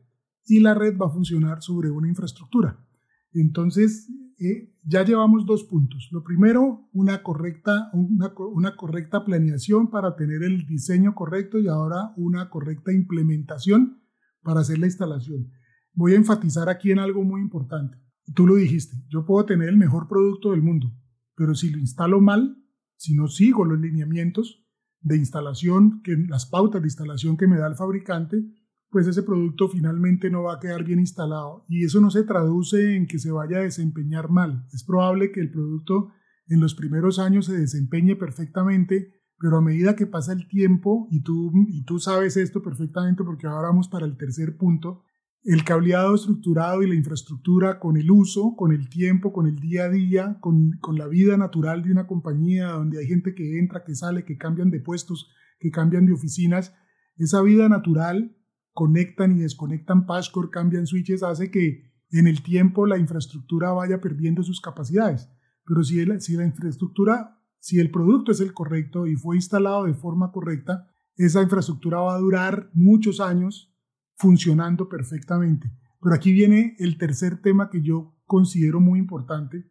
Y 0.46 0.60
la 0.60 0.76
red 0.76 0.96
va 0.96 1.08
a 1.08 1.12
funcionar 1.12 1.64
sobre 1.64 1.90
una 1.90 2.08
infraestructura. 2.08 2.86
Entonces, 3.34 4.08
eh, 4.40 4.72
ya 4.84 5.04
llevamos 5.04 5.48
dos 5.48 5.64
puntos. 5.64 6.10
Lo 6.12 6.24
primero, 6.24 6.88
una 6.94 7.24
correcta, 7.24 7.90
una, 7.94 8.32
una 8.54 8.76
correcta 8.76 9.26
planeación 9.26 9.90
para 9.90 10.16
tener 10.16 10.44
el 10.44 10.68
diseño 10.68 11.16
correcto 11.16 11.58
y 11.58 11.68
ahora 11.68 12.14
una 12.18 12.50
correcta 12.50 12.94
implementación 12.94 14.04
para 14.44 14.62
hacer 14.62 14.78
la 14.78 14.86
instalación. 14.86 15.52
Voy 15.94 16.14
a 16.14 16.18
enfatizar 16.18 16.70
aquí 16.70 16.92
en 16.92 17.00
algo 17.00 17.24
muy 17.24 17.42
importante. 17.42 17.98
Tú 18.36 18.46
lo 18.46 18.56
dijiste, 18.56 18.96
yo 19.10 19.26
puedo 19.26 19.46
tener 19.46 19.70
el 19.70 19.78
mejor 19.78 20.08
producto 20.08 20.52
del 20.52 20.62
mundo, 20.62 20.94
pero 21.36 21.56
si 21.56 21.72
lo 21.72 21.80
instalo 21.80 22.22
mal, 22.22 22.64
si 22.96 23.16
no 23.16 23.28
sigo 23.28 23.66
los 23.66 23.80
lineamientos 23.80 24.69
de 25.02 25.18
instalación, 25.18 26.02
que, 26.04 26.16
las 26.28 26.46
pautas 26.46 26.82
de 26.82 26.88
instalación 26.88 27.38
que 27.38 27.48
me 27.48 27.58
da 27.58 27.68
el 27.68 27.76
fabricante, 27.76 28.44
pues 28.90 29.08
ese 29.08 29.24
producto 29.24 29.70
finalmente 29.70 30.30
no 30.30 30.44
va 30.44 30.56
a 30.56 30.60
quedar 30.60 30.84
bien 30.84 31.00
instalado. 31.00 31.66
Y 31.68 31.86
eso 31.86 32.02
no 32.02 32.10
se 32.10 32.24
traduce 32.24 32.96
en 32.96 33.08
que 33.08 33.20
se 33.20 33.32
vaya 33.32 33.58
a 33.58 33.64
desempeñar 33.64 34.30
mal. 34.30 34.66
Es 34.74 34.84
probable 34.84 35.32
que 35.32 35.42
el 35.42 35.52
producto 35.52 36.12
en 36.48 36.60
los 36.60 36.74
primeros 36.74 37.20
años 37.20 37.46
se 37.46 37.58
desempeñe 37.58 38.16
perfectamente, 38.16 39.14
pero 39.38 39.58
a 39.58 39.62
medida 39.62 39.96
que 39.96 40.08
pasa 40.08 40.34
el 40.34 40.48
tiempo, 40.48 41.08
y 41.12 41.22
tú, 41.22 41.52
y 41.70 41.84
tú 41.84 42.00
sabes 42.00 42.36
esto 42.38 42.62
perfectamente 42.62 43.24
porque 43.24 43.48
ahora 43.48 43.70
vamos 43.70 43.88
para 43.88 44.06
el 44.06 44.18
tercer 44.18 44.58
punto, 44.58 45.04
el 45.44 45.64
cableado 45.64 46.16
estructurado 46.16 46.84
y 46.84 46.88
la 46.88 46.96
infraestructura 46.96 47.80
con 47.80 47.98
el 47.98 48.12
uso, 48.12 48.56
con 48.58 48.72
el 48.72 48.90
tiempo, 48.90 49.32
con 49.32 49.48
el 49.48 49.56
día 49.60 49.86
a 49.86 49.90
día, 49.90 50.38
con, 50.42 50.72
con, 50.82 50.98
la 50.98 51.08
vida 51.08 51.38
natural 51.38 51.84
de 51.84 51.92
una 51.92 52.08
compañía 52.08 52.68
donde 52.72 53.00
hay 53.00 53.08
gente 53.08 53.34
que 53.34 53.58
entra, 53.58 53.84
que 53.84 53.96
sale, 53.96 54.26
que 54.26 54.38
cambian 54.38 54.70
de 54.70 54.82
puestos, 54.82 55.32
que 55.60 55.72
cambian 55.72 56.06
de 56.06 56.14
oficinas, 56.14 56.74
esa 57.16 57.42
vida 57.42 57.68
natural 57.68 58.36
conectan 58.74 59.36
y 59.36 59.40
desconectan 59.40 60.06
Pashcore, 60.06 60.50
cambian 60.50 60.88
switches, 60.88 61.24
hace 61.24 61.52
que 61.52 61.92
en 62.12 62.28
el 62.28 62.42
tiempo 62.42 62.86
la 62.88 62.98
infraestructura 62.98 63.72
vaya 63.72 64.00
perdiendo 64.00 64.42
sus 64.42 64.62
capacidades. 64.62 65.30
Pero 65.66 65.84
si, 65.84 66.06
si 66.20 66.36
la 66.36 66.46
infraestructura, 66.46 67.38
si 67.60 67.80
el 67.80 67.92
producto 67.92 68.32
es 68.32 68.40
el 68.40 68.54
correcto 68.54 69.06
y 69.06 69.16
fue 69.16 69.36
instalado 69.36 69.84
de 69.84 69.94
forma 69.94 70.32
correcta, 70.32 70.88
esa 71.16 71.42
infraestructura 71.42 72.00
va 72.00 72.16
a 72.16 72.20
durar 72.20 72.70
muchos 72.74 73.20
años 73.20 73.76
funcionando 74.20 74.90
perfectamente. 74.90 75.72
Pero 76.02 76.14
aquí 76.14 76.32
viene 76.34 76.76
el 76.78 76.98
tercer 76.98 77.42
tema 77.42 77.70
que 77.70 77.82
yo 77.82 78.16
considero 78.26 78.80
muy 78.80 79.00
importante 79.00 79.66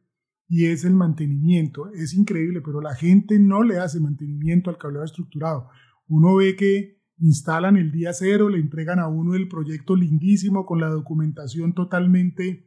y 0.49 0.67
es 0.67 0.85
el 0.85 0.95
mantenimiento. 0.95 1.93
Es 1.93 2.15
increíble, 2.15 2.63
pero 2.63 2.81
la 2.81 2.95
gente 2.95 3.39
no 3.39 3.63
le 3.63 3.79
hace 3.79 4.01
mantenimiento 4.01 4.71
al 4.71 4.79
cableado 4.79 5.05
estructurado. 5.05 5.69
Uno 6.09 6.35
ve 6.37 6.57
que 6.57 6.99
instalan 7.19 7.77
el 7.77 7.93
día 7.93 8.13
cero, 8.15 8.49
le 8.49 8.59
entregan 8.59 8.99
a 8.99 9.09
uno 9.09 9.35
el 9.35 9.49
proyecto 9.49 9.95
lindísimo 9.95 10.65
con 10.65 10.81
la 10.81 10.89
documentación 10.89 11.75
totalmente 11.75 12.67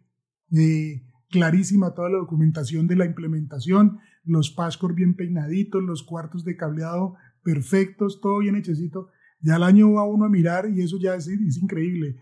eh, 0.51 1.07
clarísima, 1.29 1.95
toda 1.95 2.09
la 2.09 2.19
documentación 2.19 2.87
de 2.87 2.97
la 2.97 3.05
implementación, 3.05 3.99
los 4.23 4.51
passcores 4.51 4.95
bien 4.95 5.15
peinaditos, 5.15 5.81
los 5.81 6.03
cuartos 6.03 6.43
de 6.43 6.57
cableado 6.57 7.15
perfectos, 7.41 8.21
todo 8.21 8.39
bien 8.39 8.55
hechecito. 8.55 9.09
Ya 9.41 9.55
al 9.55 9.63
año 9.63 9.93
va 9.93 10.05
uno 10.05 10.25
a 10.25 10.29
mirar 10.29 10.69
y 10.69 10.81
eso 10.81 10.97
ya 10.99 11.15
es, 11.15 11.27
increíble. 11.27 12.17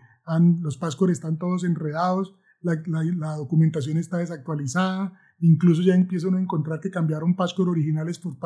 los 0.62 0.78
passcores 0.78 1.18
están 1.18 1.38
todos 1.38 1.64
enredados, 1.64 2.34
la, 2.62 2.82
la, 2.86 3.36
documentación 3.36 3.96
está 3.96 4.18
desactualizada, 4.18 5.12
incluso 5.40 5.82
ya 5.82 5.94
empieza 5.94 6.28
uno 6.28 6.38
a 6.38 6.42
encontrar 6.42 6.80
que 6.80 6.90
cambiaron 6.90 7.36
passcores 7.36 7.72
originales 7.72 8.18
por 8.18 8.38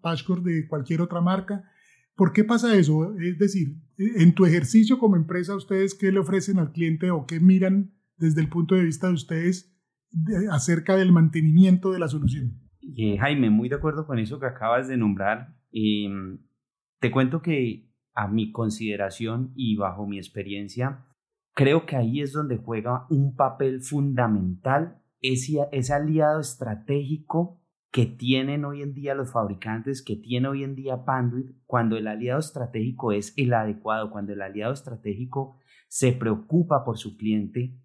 passcores 0.00 0.44
de 0.44 0.68
cualquier 0.68 1.00
otra 1.00 1.20
marca. 1.20 1.64
¿Por 2.16 2.32
qué 2.32 2.44
pasa 2.44 2.74
eso? 2.74 3.16
Es 3.18 3.38
decir, 3.38 3.76
en 3.96 4.34
tu 4.34 4.44
ejercicio 4.44 4.98
como 4.98 5.16
empresa, 5.16 5.54
¿ustedes 5.56 5.94
qué 5.94 6.12
le 6.12 6.18
ofrecen 6.18 6.58
al 6.58 6.72
cliente 6.72 7.10
o 7.10 7.26
qué 7.26 7.40
miran 7.40 7.92
desde 8.18 8.40
el 8.40 8.48
punto 8.48 8.74
de 8.74 8.84
vista 8.84 9.08
de 9.08 9.14
ustedes 9.14 9.74
acerca 10.50 10.96
del 10.96 11.12
mantenimiento 11.12 11.92
de 11.92 11.98
la 11.98 12.08
solución? 12.08 12.60
Eh, 12.96 13.16
Jaime, 13.18 13.50
muy 13.50 13.68
de 13.68 13.76
acuerdo 13.76 14.06
con 14.06 14.18
eso 14.18 14.38
que 14.38 14.46
acabas 14.46 14.88
de 14.88 14.96
nombrar. 14.96 15.56
Em, 15.72 16.38
te 16.98 17.10
cuento 17.10 17.40
que 17.40 17.89
a 18.14 18.28
mi 18.28 18.52
consideración 18.52 19.52
y 19.54 19.76
bajo 19.76 20.06
mi 20.06 20.18
experiencia, 20.18 21.06
creo 21.54 21.86
que 21.86 21.96
ahí 21.96 22.20
es 22.20 22.32
donde 22.32 22.58
juega 22.58 23.06
un 23.10 23.34
papel 23.34 23.82
fundamental 23.82 25.02
ese, 25.20 25.58
ese 25.72 25.92
aliado 25.92 26.40
estratégico 26.40 27.60
que 27.90 28.06
tienen 28.06 28.64
hoy 28.64 28.82
en 28.82 28.94
día 28.94 29.14
los 29.14 29.32
fabricantes, 29.32 30.02
que 30.02 30.16
tiene 30.16 30.48
hoy 30.48 30.62
en 30.62 30.76
día 30.76 31.04
Panduit, 31.04 31.56
cuando 31.66 31.96
el 31.96 32.06
aliado 32.06 32.38
estratégico 32.38 33.12
es 33.12 33.34
el 33.36 33.52
adecuado, 33.52 34.10
cuando 34.10 34.32
el 34.32 34.42
aliado 34.42 34.72
estratégico 34.72 35.58
se 35.88 36.12
preocupa 36.12 36.84
por 36.84 36.98
su 36.98 37.16
cliente, 37.16 37.76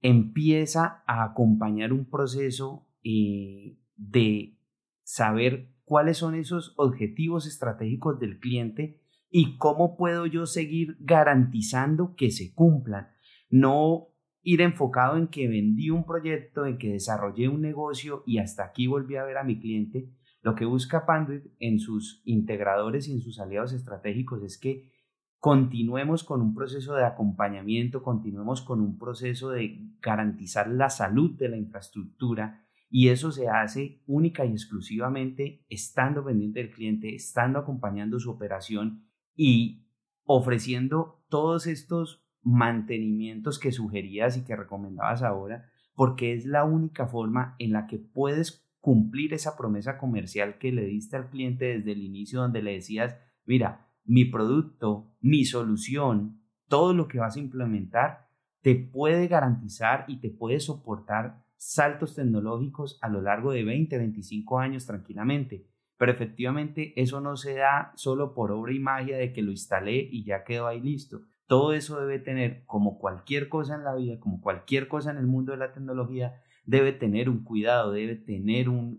empieza 0.00 1.02
a 1.06 1.24
acompañar 1.24 1.92
un 1.92 2.08
proceso 2.08 2.86
eh, 3.02 3.78
de 3.96 4.58
saber 5.02 5.74
cuáles 5.84 6.18
son 6.18 6.36
esos 6.36 6.74
objetivos 6.76 7.46
estratégicos 7.46 8.20
del 8.20 8.38
cliente 8.38 9.00
y 9.30 9.56
cómo 9.58 9.96
puedo 9.96 10.26
yo 10.26 10.46
seguir 10.46 10.96
garantizando 11.00 12.14
que 12.16 12.30
se 12.30 12.52
cumplan. 12.54 13.08
No 13.50 14.08
ir 14.42 14.60
enfocado 14.62 15.16
en 15.16 15.28
que 15.28 15.48
vendí 15.48 15.90
un 15.90 16.04
proyecto, 16.04 16.66
en 16.66 16.78
que 16.78 16.92
desarrollé 16.92 17.48
un 17.48 17.60
negocio 17.60 18.22
y 18.26 18.38
hasta 18.38 18.64
aquí 18.64 18.86
volví 18.86 19.16
a 19.16 19.24
ver 19.24 19.38
a 19.38 19.44
mi 19.44 19.60
cliente. 19.60 20.10
Lo 20.40 20.54
que 20.54 20.64
busca 20.64 21.04
Panduit 21.04 21.44
en 21.58 21.78
sus 21.78 22.22
integradores 22.24 23.08
y 23.08 23.12
en 23.12 23.20
sus 23.20 23.40
aliados 23.40 23.72
estratégicos 23.72 24.42
es 24.42 24.58
que 24.58 24.92
continuemos 25.38 26.24
con 26.24 26.40
un 26.40 26.54
proceso 26.54 26.94
de 26.94 27.04
acompañamiento, 27.04 28.02
continuemos 28.02 28.62
con 28.62 28.80
un 28.80 28.98
proceso 28.98 29.50
de 29.50 29.78
garantizar 30.00 30.68
la 30.68 30.90
salud 30.90 31.36
de 31.36 31.48
la 31.48 31.56
infraestructura 31.56 32.64
y 32.90 33.08
eso 33.08 33.30
se 33.30 33.48
hace 33.48 34.02
única 34.06 34.46
y 34.46 34.52
exclusivamente 34.52 35.66
estando 35.68 36.24
pendiente 36.24 36.60
del 36.60 36.70
cliente, 36.70 37.14
estando 37.14 37.58
acompañando 37.58 38.18
su 38.18 38.30
operación 38.30 39.07
y 39.38 39.86
ofreciendo 40.24 41.22
todos 41.28 41.68
estos 41.68 42.26
mantenimientos 42.42 43.60
que 43.60 43.70
sugerías 43.70 44.36
y 44.36 44.44
que 44.44 44.56
recomendabas 44.56 45.22
ahora, 45.22 45.70
porque 45.94 46.34
es 46.34 46.44
la 46.44 46.64
única 46.64 47.06
forma 47.06 47.54
en 47.60 47.72
la 47.72 47.86
que 47.86 47.98
puedes 47.98 48.68
cumplir 48.80 49.32
esa 49.32 49.56
promesa 49.56 49.96
comercial 49.96 50.58
que 50.58 50.72
le 50.72 50.84
diste 50.84 51.16
al 51.16 51.30
cliente 51.30 51.66
desde 51.66 51.92
el 51.92 52.02
inicio, 52.02 52.40
donde 52.40 52.62
le 52.62 52.72
decías, 52.72 53.16
mira, 53.46 53.86
mi 54.04 54.24
producto, 54.24 55.14
mi 55.20 55.44
solución, 55.44 56.42
todo 56.66 56.92
lo 56.92 57.06
que 57.06 57.20
vas 57.20 57.36
a 57.36 57.40
implementar, 57.40 58.28
te 58.60 58.74
puede 58.74 59.28
garantizar 59.28 60.04
y 60.08 60.18
te 60.18 60.30
puede 60.30 60.58
soportar 60.58 61.44
saltos 61.56 62.16
tecnológicos 62.16 62.98
a 63.02 63.08
lo 63.08 63.22
largo 63.22 63.52
de 63.52 63.62
20, 63.62 63.98
25 63.98 64.58
años 64.58 64.84
tranquilamente. 64.84 65.68
Pero 65.98 66.12
efectivamente 66.12 66.92
eso 66.96 67.20
no 67.20 67.36
se 67.36 67.54
da 67.54 67.92
solo 67.96 68.32
por 68.32 68.52
obra 68.52 68.72
y 68.72 68.78
magia 68.78 69.18
de 69.18 69.32
que 69.32 69.42
lo 69.42 69.50
instalé 69.50 70.08
y 70.10 70.24
ya 70.24 70.44
quedó 70.44 70.68
ahí 70.68 70.80
listo, 70.80 71.22
todo 71.48 71.72
eso 71.72 71.98
debe 71.98 72.18
tener, 72.18 72.62
como 72.66 72.98
cualquier 72.98 73.48
cosa 73.48 73.74
en 73.74 73.82
la 73.82 73.94
vida, 73.96 74.20
como 74.20 74.40
cualquier 74.40 74.86
cosa 74.86 75.10
en 75.10 75.16
el 75.16 75.26
mundo 75.26 75.52
de 75.52 75.58
la 75.58 75.72
tecnología, 75.72 76.42
debe 76.66 76.92
tener 76.92 77.30
un 77.30 77.42
cuidado, 77.42 77.92
debe 77.92 78.16
tener 78.16 78.68
un, 78.68 78.98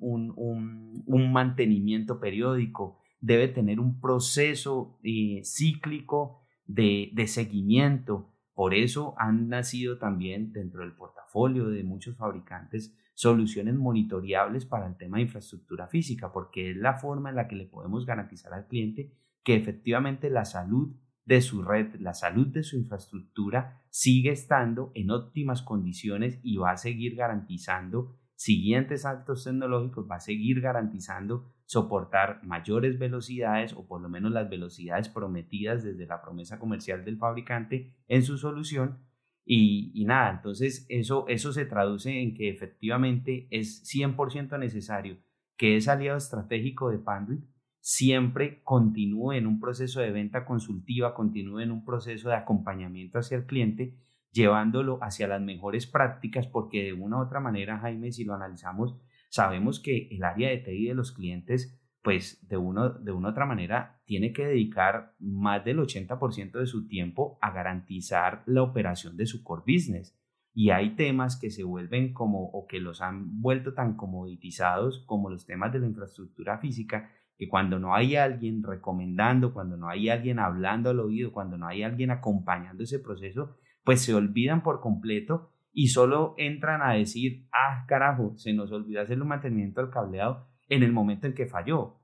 mantenimiento 1.31 2.19
periódico, 2.19 2.97
debe 3.21 3.47
tener 3.47 3.79
un 3.79 4.01
proceso 4.01 4.99
eh, 5.03 5.41
cíclico 5.45 6.41
de, 6.65 7.11
de 7.13 7.27
seguimiento. 7.27 8.33
Por 8.55 8.73
eso 8.73 9.13
han 9.19 9.47
nacido 9.47 9.99
también 9.99 10.51
dentro 10.51 10.81
del 10.81 10.93
portafolio 10.93 11.69
de 11.69 11.83
muchos 11.83 12.17
fabricantes 12.17 12.97
soluciones 13.19 13.75
monitoreables 13.75 14.65
para 14.65 14.87
el 14.87 14.95
tema 14.95 15.17
de 15.17 15.23
infraestructura 15.23 15.87
física, 15.87 16.31
porque 16.31 16.71
es 16.71 16.77
la 16.77 16.93
forma 16.93 17.27
en 17.29 17.35
la 17.35 17.49
que 17.49 17.57
le 17.57 17.65
podemos 17.65 18.05
garantizar 18.05 18.53
al 18.53 18.67
cliente 18.67 19.11
que 19.43 19.57
efectivamente 19.57 20.29
la 20.29 20.45
salud 20.45 20.95
de 21.25 21.41
su 21.41 21.61
red, 21.61 21.95
la 21.99 22.13
salud 22.13 22.47
de 22.47 22.63
su 22.63 22.77
infraestructura 22.77 23.83
sigue 23.89 24.31
estando 24.31 24.93
en 24.95 25.11
óptimas 25.11 25.61
condiciones 25.61 26.39
y 26.43 26.55
va 26.55 26.71
a 26.71 26.77
seguir 26.77 27.17
garantizando 27.17 28.15
siguientes 28.35 29.01
saltos 29.01 29.43
tecnológicos, 29.43 30.07
va 30.09 30.15
a 30.15 30.21
seguir 30.21 30.61
garantizando 30.61 31.51
soportar 31.65 32.39
mayores 32.43 32.97
velocidades 32.99 33.73
o 33.73 33.85
por 33.85 33.99
lo 33.99 34.07
menos 34.07 34.31
las 34.31 34.49
velocidades 34.49 35.09
prometidas 35.09 35.83
desde 35.83 36.07
la 36.07 36.21
promesa 36.21 36.57
comercial 36.57 37.03
del 37.03 37.17
fabricante 37.17 37.93
en 38.07 38.23
su 38.23 38.37
solución. 38.37 39.08
Y, 39.51 40.05
nada, 40.05 40.29
entonces 40.29 40.85
eso, 40.89 41.25
eso 41.27 41.51
se 41.51 41.65
traduce 41.65 42.21
en 42.21 42.35
que 42.35 42.49
efectivamente 42.49 43.47
es 43.49 43.83
100% 43.83 44.59
necesario 44.59 45.17
que 45.57 45.75
ese 45.75 45.89
aliado 45.89 46.19
estratégico 46.19 46.91
de 46.91 46.99
Panduit 46.99 47.43
siempre 47.79 48.61
continúe 48.63 49.31
en 49.31 49.47
un 49.47 49.59
proceso 49.59 50.01
de 50.01 50.11
venta 50.11 50.45
consultiva, 50.45 51.15
continúe 51.15 51.61
en 51.61 51.71
un 51.71 51.83
proceso 51.83 52.29
de 52.29 52.35
acompañamiento 52.35 53.17
hacia 53.17 53.37
el 53.37 53.47
cliente 53.47 53.97
llevándolo 54.31 54.99
hacia 55.01 55.27
las 55.27 55.41
mejores 55.41 55.87
prácticas, 55.87 56.45
porque 56.45 56.83
de 56.83 56.93
una 56.93 57.17
u 57.17 57.21
otra 57.21 57.39
manera, 57.39 57.79
Jaime, 57.79 58.11
si 58.11 58.25
lo 58.25 58.35
analizamos, 58.35 58.95
sabemos 59.29 59.79
que 59.79 60.09
el 60.11 60.23
área 60.23 60.49
de 60.49 60.57
TI 60.57 60.89
de 60.89 60.93
los 60.93 61.11
clientes, 61.11 61.78
pues 62.01 62.47
de, 62.47 62.57
uno, 62.57 62.89
de 62.89 63.11
una 63.11 63.29
otra 63.29 63.45
manera, 63.45 64.01
tiene 64.05 64.31
que 64.31 64.45
dedicar 64.45 65.15
más 65.19 65.63
del 65.65 65.79
80% 65.79 66.59
de 66.59 66.65
su 66.65 66.87
tiempo 66.87 67.37
a 67.41 67.51
garantizar 67.51 68.43
la 68.45 68.63
operación 68.63 69.17
de 69.17 69.25
su 69.25 69.43
core 69.43 69.63
business. 69.67 70.17
Y 70.53 70.71
hay 70.71 70.95
temas 70.95 71.39
que 71.39 71.51
se 71.51 71.63
vuelven 71.63 72.13
como 72.13 72.49
o 72.49 72.65
que 72.67 72.79
los 72.79 73.01
han 73.01 73.41
vuelto 73.41 73.73
tan 73.73 73.95
comoditizados 73.95 75.03
como 75.05 75.29
los 75.29 75.45
temas 75.45 75.71
de 75.71 75.79
la 75.79 75.87
infraestructura 75.87 76.57
física, 76.57 77.11
que 77.37 77.47
cuando 77.47 77.79
no 77.79 77.95
hay 77.95 78.15
alguien 78.15 78.63
recomendando, 78.63 79.53
cuando 79.53 79.77
no 79.77 79.87
hay 79.87 80.09
alguien 80.09 80.39
hablando 80.39 80.89
al 80.89 80.99
oído, 80.99 81.31
cuando 81.31 81.57
no 81.57 81.67
hay 81.67 81.83
alguien 81.83 82.11
acompañando 82.11 82.83
ese 82.83 82.99
proceso, 82.99 83.57
pues 83.83 84.01
se 84.01 84.13
olvidan 84.13 84.63
por 84.63 84.81
completo 84.81 85.51
y 85.71 85.87
solo 85.87 86.33
entran 86.37 86.81
a 86.81 86.93
decir, 86.93 87.47
ah, 87.53 87.85
carajo, 87.87 88.33
se 88.35 88.53
nos 88.53 88.71
olvidó 88.71 89.01
hacer 89.01 89.17
el 89.17 89.23
mantenimiento 89.23 89.81
del 89.81 89.91
cableado 89.91 90.48
en 90.69 90.83
el 90.83 90.93
momento 90.93 91.27
en 91.27 91.33
que 91.33 91.47
falló. 91.47 91.97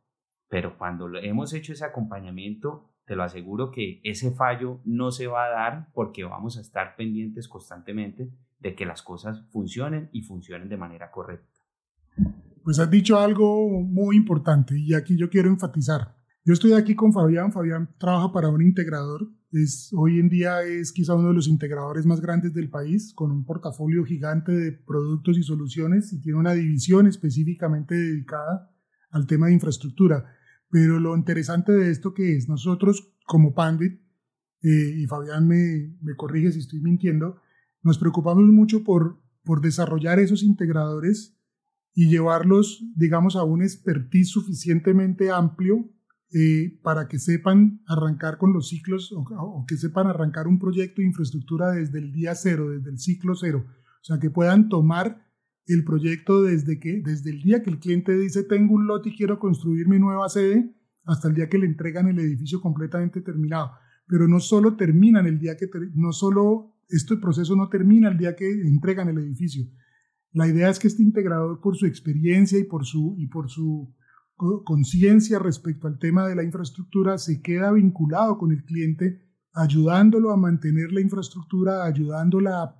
Pero 0.50 0.77
cuando 0.77 1.07
hemos 1.17 1.53
hecho 1.53 1.74
ese 1.74 1.86
acompañamiento, 1.86 2.91
te 3.05 3.15
lo 3.15 3.24
aseguro 3.24 3.72
que 3.72 4.01
ese 4.03 4.31
fallo 4.31 4.81
no 4.84 5.12
se 5.12 5.27
va 5.27 5.45
a 5.45 5.50
dar 5.50 5.88
porque 5.93 6.24
vamos 6.24 6.57
a 6.57 6.62
estar 6.62 6.95
pendientes 6.95 7.48
constantemente 7.48 8.31
de 8.60 8.75
que 8.75 8.86
las 8.86 9.01
cosas 9.01 9.48
funcionen 9.51 10.10
y 10.12 10.24
funcionen 10.24 10.69
de 10.69 10.77
manera 10.77 11.12
correcta. 11.12 11.60
Pues 12.63 12.79
has 12.79 12.89
dicho 12.89 13.19
algo 13.19 13.69
muy 13.69 14.17
importante 14.17 14.75
y 14.77 14.95
aquí 14.95 15.17
yo 15.17 15.29
quiero 15.29 15.50
enfatizar. 15.50 16.15
Yo 16.43 16.53
estoy 16.53 16.74
aquí 16.74 16.95
con 16.95 17.13
Fabián. 17.13 17.51
Fabián 17.51 17.89
trabaja 17.98 18.31
para 18.31 18.50
un 18.50 18.62
integrador 18.62 19.27
hoy 19.93 20.19
en 20.19 20.29
día 20.29 20.62
es 20.63 20.91
quizá 20.91 21.15
uno 21.15 21.29
de 21.29 21.33
los 21.33 21.47
integradores 21.47 22.05
más 22.05 22.19
grandes 22.19 22.53
del 22.53 22.69
país, 22.69 23.13
con 23.13 23.31
un 23.31 23.45
portafolio 23.45 24.03
gigante 24.03 24.51
de 24.51 24.71
productos 24.74 25.38
y 25.38 25.43
soluciones 25.43 26.12
y 26.12 26.19
tiene 26.21 26.39
una 26.39 26.53
división 26.53 27.07
específicamente 27.07 27.95
dedicada 27.95 28.71
al 29.12 29.27
tema 29.27 29.47
de 29.47 29.53
infraestructura. 29.53 30.25
Pero 30.69 31.00
lo 31.00 31.15
interesante 31.15 31.71
de 31.71 31.89
esto 31.89 32.13
que 32.13 32.35
es, 32.35 32.50
nosotros 32.50 33.13
como 33.25 33.53
Panduit, 33.53 34.01
eh, 34.62 34.95
y 34.97 35.05
Fabián 35.05 35.47
me, 35.47 35.95
me 36.01 36.15
corrige 36.15 36.51
si 36.51 36.59
estoy 36.59 36.81
mintiendo, 36.81 37.39
nos 37.81 37.97
preocupamos 37.97 38.45
mucho 38.45 38.83
por, 38.83 39.21
por 39.43 39.62
desarrollar 39.62 40.19
esos 40.19 40.43
integradores 40.43 41.38
y 41.93 42.09
llevarlos, 42.09 42.83
digamos, 42.95 43.35
a 43.35 43.43
un 43.43 43.62
expertise 43.62 44.29
suficientemente 44.29 45.31
amplio 45.31 45.89
eh, 46.37 46.81
para 46.83 47.07
que 47.07 47.17
sepan 47.17 47.81
arrancar 47.87 48.37
con 48.37 48.51
los 48.51 48.67
ciclos 48.67 49.13
o, 49.15 49.65
que 49.65 49.77
sepan 49.77 50.07
arrancar 50.07 50.49
un 50.49 50.59
proyecto 50.59 51.01
de 51.01 51.07
infraestructura 51.07 51.71
desde 51.71 51.99
el 51.99 52.11
día 52.11 52.35
cero, 52.35 52.71
desde 52.71 52.89
el 52.89 52.99
ciclo 52.99 53.35
cero. 53.35 53.63
O 53.65 54.03
sea, 54.03 54.19
que 54.19 54.29
puedan 54.29 54.67
tomar 54.67 55.25
el 55.65 55.85
proyecto 55.85 56.43
desde, 56.43 56.77
que, 56.77 57.01
desde 57.01 57.29
el 57.29 57.41
día 57.41 57.63
que 57.63 57.69
el 57.69 57.79
cliente 57.79 58.17
dice 58.17 58.43
tengo 58.43 58.73
un 58.73 58.85
lote 58.85 59.11
y 59.11 59.15
quiero 59.15 59.39
construir 59.39 59.87
mi 59.87 59.97
nueva 59.97 60.27
sede 60.27 60.75
hasta 61.05 61.29
el 61.29 61.35
día 61.35 61.47
que 61.47 61.57
le 61.57 61.67
entregan 61.67 62.09
el 62.09 62.19
edificio 62.19 62.59
completamente 62.59 63.21
terminado. 63.21 63.71
Pero 64.05 64.27
no 64.27 64.41
solo 64.41 64.75
terminan 64.75 65.27
el 65.27 65.39
día 65.39 65.55
que, 65.55 65.69
no 65.93 66.11
solo 66.11 66.75
este 66.89 67.15
proceso 67.15 67.55
no 67.55 67.69
termina 67.69 68.09
el 68.09 68.17
día 68.17 68.35
que 68.35 68.51
entregan 68.51 69.07
el 69.07 69.19
edificio. 69.19 69.65
La 70.33 70.49
idea 70.49 70.69
es 70.69 70.79
que 70.79 70.89
este 70.89 71.01
integrador, 71.01 71.61
por 71.61 71.77
su 71.77 71.85
experiencia 71.85 72.59
y 72.59 72.65
por 72.65 72.85
su, 72.85 73.15
y 73.17 73.27
por 73.27 73.49
su 73.49 73.95
conciencia 74.35 75.39
respecto 75.39 75.87
al 75.87 75.97
tema 75.97 76.27
de 76.27 76.35
la 76.35 76.43
infraestructura 76.43 77.17
se 77.17 77.41
queda 77.41 77.71
vinculado 77.71 78.37
con 78.37 78.51
el 78.51 78.63
cliente, 78.63 79.21
ayudándolo 79.53 80.31
a 80.31 80.37
mantener 80.37 80.91
la 80.91 81.01
infraestructura, 81.01 81.85
ayudándole 81.85 82.49
a, 82.49 82.75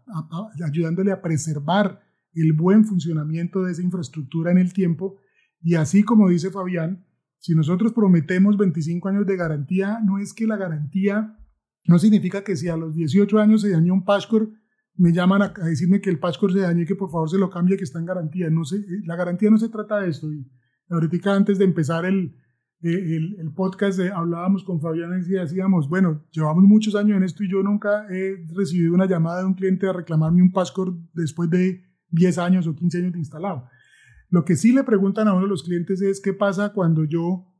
ayudándole 0.66 1.12
a 1.12 1.22
preservar 1.22 2.02
el 2.34 2.54
buen 2.54 2.86
funcionamiento 2.86 3.64
de 3.64 3.72
esa 3.72 3.82
infraestructura 3.82 4.52
en 4.52 4.58
el 4.58 4.74
tiempo. 4.74 5.18
Y 5.62 5.76
así 5.76 6.04
como 6.04 6.30
dice 6.30 6.52
Fabián, 6.52 7.06
si 7.40 7.54
nosotros 7.54 7.94
prometemos 7.94 8.58
25 8.58 9.08
años 9.08 9.26
de 9.26 9.38
garantía, 9.38 10.00
no 10.04 10.18
es 10.18 10.34
que 10.34 10.48
la 10.48 10.58
garantía 10.58 11.38
no 11.86 12.00
significa 12.00 12.44
que 12.44 12.56
si 12.56 12.68
a 12.68 12.76
los 12.76 12.96
18 12.96 13.40
años 13.40 13.62
se 13.62 13.70
dañó 13.70 13.94
un 13.94 14.04
Pashcore, 14.04 14.50
me 14.98 15.14
llaman 15.14 15.42
a, 15.42 15.50
decirme 15.50 16.02
que 16.02 16.10
el 16.10 16.20
Pashcore 16.20 16.54
se 16.54 16.60
dañó 16.60 16.82
y 16.82 16.86
que 16.86 16.96
por 16.96 17.12
favor 17.12 17.30
se 17.30 17.38
lo 17.38 17.50
cambie, 17.50 17.78
que 17.78 17.84
está 17.84 18.00
en 18.00 18.06
garantía. 18.06 18.50
No 18.50 18.66
sé, 18.66 18.84
la 19.04 19.16
garantía 19.16 19.50
no 19.50 19.58
se 19.58 19.70
trata 19.70 20.00
de 20.00 20.10
esto. 20.10 20.28
Ahorita 20.90 21.36
antes 21.36 21.58
de 21.58 21.66
empezar 21.66 22.06
el, 22.06 22.36
el, 22.82 23.36
el 23.40 23.54
podcast 23.54 24.00
hablábamos 24.00 24.64
con 24.64 24.80
Fabián 24.80 25.12
y 25.26 25.32
decíamos, 25.32 25.90
bueno, 25.90 26.26
llevamos 26.32 26.64
muchos 26.64 26.96
años 26.96 27.18
en 27.18 27.24
esto 27.24 27.44
y 27.44 27.52
yo 27.52 27.64
nunca 27.64 28.06
he 28.10 28.46
recibido 28.54 28.94
una 28.94 29.08
llamada 29.08 29.40
de 29.40 29.46
un 29.46 29.56
cliente 29.56 29.88
a 29.88 29.94
reclamarme 29.94 30.42
un 30.42 30.52
password 30.52 30.96
después 31.14 31.50
de 31.50 31.84
10 32.10 32.38
años 32.38 32.68
o 32.68 32.76
15 32.76 32.98
años 33.00 33.14
de 33.14 33.20
instalado. 33.20 33.68
Lo 34.30 34.44
que 34.46 34.56
sí 34.56 34.72
le 34.72 34.84
preguntan 34.84 35.28
a 35.28 35.34
uno 35.34 35.44
de 35.44 35.50
los 35.50 35.64
clientes 35.64 36.02
es 36.02 36.22
qué 36.22 36.34
pasa 36.34 36.74
cuando 36.74 37.06
yo 37.06 37.52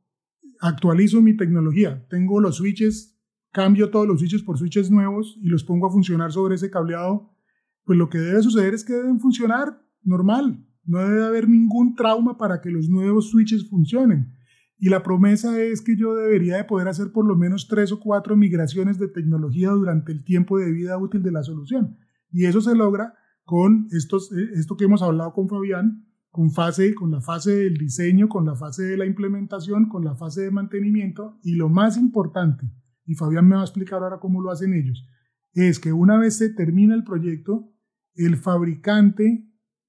actualizo 0.60 1.22
mi 1.22 1.36
tecnología. 1.36 2.06
Tengo 2.08 2.40
los 2.40 2.56
switches, 2.56 3.18
cambio 3.52 3.90
todos 3.90 4.06
los 4.06 4.18
switches 4.18 4.42
por 4.42 4.58
switches 4.58 4.90
nuevos 4.90 5.38
y 5.40 5.48
los 5.48 5.64
pongo 5.64 5.86
a 5.86 5.90
funcionar 5.90 6.32
sobre 6.32 6.56
ese 6.56 6.70
cableado. 6.70 7.32
Pues 7.84 7.98
lo 7.98 8.08
que 8.08 8.18
debe 8.18 8.42
suceder 8.42 8.74
es 8.74 8.84
que 8.84 8.94
deben 8.94 9.20
funcionar 9.20 9.82
normal, 10.02 10.65
no 10.86 10.98
debe 11.00 11.24
haber 11.24 11.48
ningún 11.48 11.94
trauma 11.94 12.38
para 12.38 12.60
que 12.60 12.70
los 12.70 12.88
nuevos 12.88 13.30
switches 13.30 13.68
funcionen. 13.68 14.32
Y 14.78 14.88
la 14.88 15.02
promesa 15.02 15.60
es 15.60 15.80
que 15.80 15.96
yo 15.96 16.14
debería 16.14 16.56
de 16.56 16.64
poder 16.64 16.88
hacer 16.88 17.10
por 17.10 17.26
lo 17.26 17.34
menos 17.34 17.66
tres 17.66 17.92
o 17.92 18.00
cuatro 18.00 18.36
migraciones 18.36 18.98
de 18.98 19.08
tecnología 19.08 19.70
durante 19.70 20.12
el 20.12 20.22
tiempo 20.22 20.58
de 20.58 20.70
vida 20.70 20.98
útil 20.98 21.22
de 21.22 21.32
la 21.32 21.42
solución. 21.42 21.96
Y 22.30 22.44
eso 22.44 22.60
se 22.60 22.74
logra 22.74 23.14
con 23.44 23.88
estos, 23.90 24.30
eh, 24.32 24.50
esto 24.54 24.76
que 24.76 24.84
hemos 24.84 25.02
hablado 25.02 25.32
con 25.32 25.48
Fabián, 25.48 26.04
con, 26.30 26.50
fase, 26.50 26.94
con 26.94 27.10
la 27.10 27.22
fase 27.22 27.52
del 27.52 27.78
diseño, 27.78 28.28
con 28.28 28.44
la 28.44 28.54
fase 28.54 28.82
de 28.82 28.98
la 28.98 29.06
implementación, 29.06 29.88
con 29.88 30.04
la 30.04 30.14
fase 30.14 30.42
de 30.42 30.50
mantenimiento. 30.50 31.38
Y 31.42 31.54
lo 31.54 31.70
más 31.70 31.96
importante, 31.96 32.70
y 33.06 33.14
Fabián 33.14 33.48
me 33.48 33.54
va 33.54 33.62
a 33.62 33.64
explicar 33.64 34.02
ahora 34.02 34.18
cómo 34.20 34.42
lo 34.42 34.50
hacen 34.50 34.74
ellos, 34.74 35.08
es 35.54 35.78
que 35.78 35.94
una 35.94 36.18
vez 36.18 36.36
se 36.36 36.50
termina 36.50 36.94
el 36.94 37.04
proyecto, 37.04 37.72
el 38.14 38.36
fabricante 38.36 39.45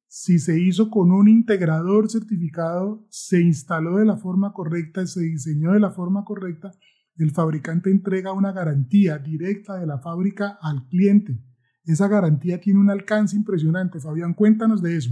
si 0.07 0.39
se 0.39 0.59
hizo 0.59 0.89
con 0.89 1.11
un 1.11 1.27
integrador 1.27 2.09
certificado, 2.09 3.05
se 3.09 3.41
instaló 3.41 3.97
de 3.97 4.05
la 4.05 4.17
forma 4.17 4.53
correcta, 4.53 5.05
se 5.05 5.21
diseñó 5.21 5.73
de 5.73 5.79
la 5.79 5.91
forma 5.91 6.23
correcta, 6.23 6.71
el 7.17 7.31
fabricante 7.31 7.89
entrega 7.89 8.31
una 8.31 8.51
garantía 8.51 9.17
directa 9.17 9.77
de 9.77 9.87
la 9.87 9.99
fábrica 9.99 10.57
al 10.61 10.87
cliente. 10.87 11.37
Esa 11.83 12.07
garantía 12.07 12.59
tiene 12.59 12.79
un 12.79 12.89
alcance 12.89 13.35
impresionante. 13.35 13.99
Fabián, 13.99 14.33
cuéntanos 14.33 14.81
de 14.81 14.97
eso. 14.97 15.09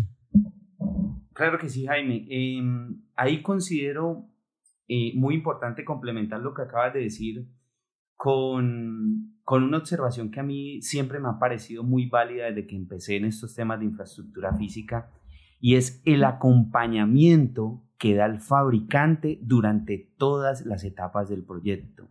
Claro 1.33 1.57
que 1.57 1.69
sí, 1.69 1.85
Jaime. 1.85 2.27
Em, 2.29 3.01
ahí 3.15 3.41
considero 3.41 4.29
eh, 4.87 5.13
muy 5.15 5.35
importante 5.35 5.83
complementar 5.83 6.41
lo 6.41 6.53
que 6.53 6.61
acabas 6.61 6.93
de 6.93 7.01
decir 7.01 7.47
con, 8.15 9.34
con 9.45 9.63
una 9.63 9.77
observación 9.77 10.31
que 10.31 10.39
a 10.39 10.43
mí 10.43 10.81
siempre 10.81 11.19
me 11.19 11.29
ha 11.29 11.37
parecido 11.37 11.83
muy 11.83 12.07
válida 12.07 12.45
desde 12.45 12.65
que 12.65 12.75
empecé 12.75 13.17
en 13.17 13.25
estos 13.25 13.53
temas 13.53 13.79
de 13.79 13.85
infraestructura 13.85 14.53
física 14.57 15.11
y 15.61 15.75
es 15.75 16.01
el 16.03 16.23
acompañamiento 16.23 17.83
que 17.99 18.15
da 18.15 18.25
el 18.25 18.39
fabricante 18.39 19.39
durante 19.43 20.13
todas 20.17 20.65
las 20.65 20.83
etapas 20.83 21.29
del 21.29 21.43
proyecto. 21.43 22.09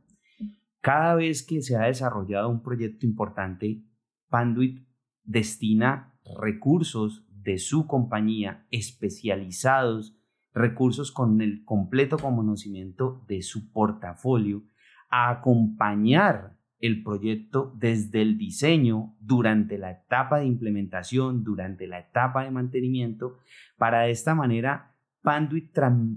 Cada 0.80 1.16
vez 1.16 1.42
que 1.42 1.60
se 1.60 1.76
ha 1.76 1.86
desarrollado 1.86 2.48
un 2.48 2.62
proyecto 2.62 3.04
importante, 3.04 3.82
Panduit 4.28 4.86
destina 5.24 6.14
recursos 6.40 7.26
de 7.28 7.58
su 7.58 7.88
compañía 7.88 8.64
especializados, 8.70 10.16
recursos 10.52 11.10
con 11.10 11.40
el 11.40 11.64
completo 11.64 12.16
conocimiento 12.16 13.24
de 13.26 13.42
su 13.42 13.72
portafolio 13.72 14.62
a 15.10 15.30
acompañar 15.30 16.56
el 16.86 17.02
proyecto 17.02 17.72
desde 17.78 18.20
el 18.20 18.36
diseño, 18.36 19.16
durante 19.18 19.78
la 19.78 19.90
etapa 19.90 20.40
de 20.40 20.46
implementación, 20.46 21.42
durante 21.42 21.86
la 21.86 22.00
etapa 22.00 22.44
de 22.44 22.50
mantenimiento, 22.50 23.38
para 23.78 24.02
de 24.02 24.10
esta 24.10 24.34
manera 24.34 24.94
Panduit 25.22 25.72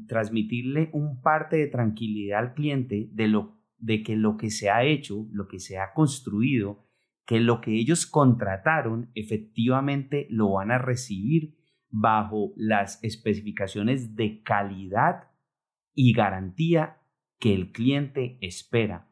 transmitirle 0.08 0.90
un 0.92 1.22
parte 1.22 1.56
de 1.56 1.68
tranquilidad 1.68 2.40
al 2.40 2.54
cliente 2.54 3.08
de, 3.14 3.30
lo, 3.30 3.56
de 3.78 4.04
que 4.04 4.18
lo 4.18 4.36
que 4.36 4.50
se 4.50 4.70
ha 4.70 4.84
hecho, 4.84 5.26
lo 5.32 5.48
que 5.48 5.60
se 5.60 5.78
ha 5.78 5.94
construido, 5.94 6.84
que 7.26 7.40
lo 7.40 7.62
que 7.62 7.72
ellos 7.72 8.06
contrataron 8.06 9.10
efectivamente 9.16 10.28
lo 10.30 10.52
van 10.52 10.72
a 10.72 10.80
recibir 10.80 11.56
bajo 11.90 12.52
las 12.58 13.02
especificaciones 13.06 14.18
de 14.18 14.44
calidad 14.44 15.32
y 15.94 16.12
garantía 16.12 16.98
que 17.40 17.54
el 17.54 17.72
cliente 17.72 18.38
espera. 18.42 19.08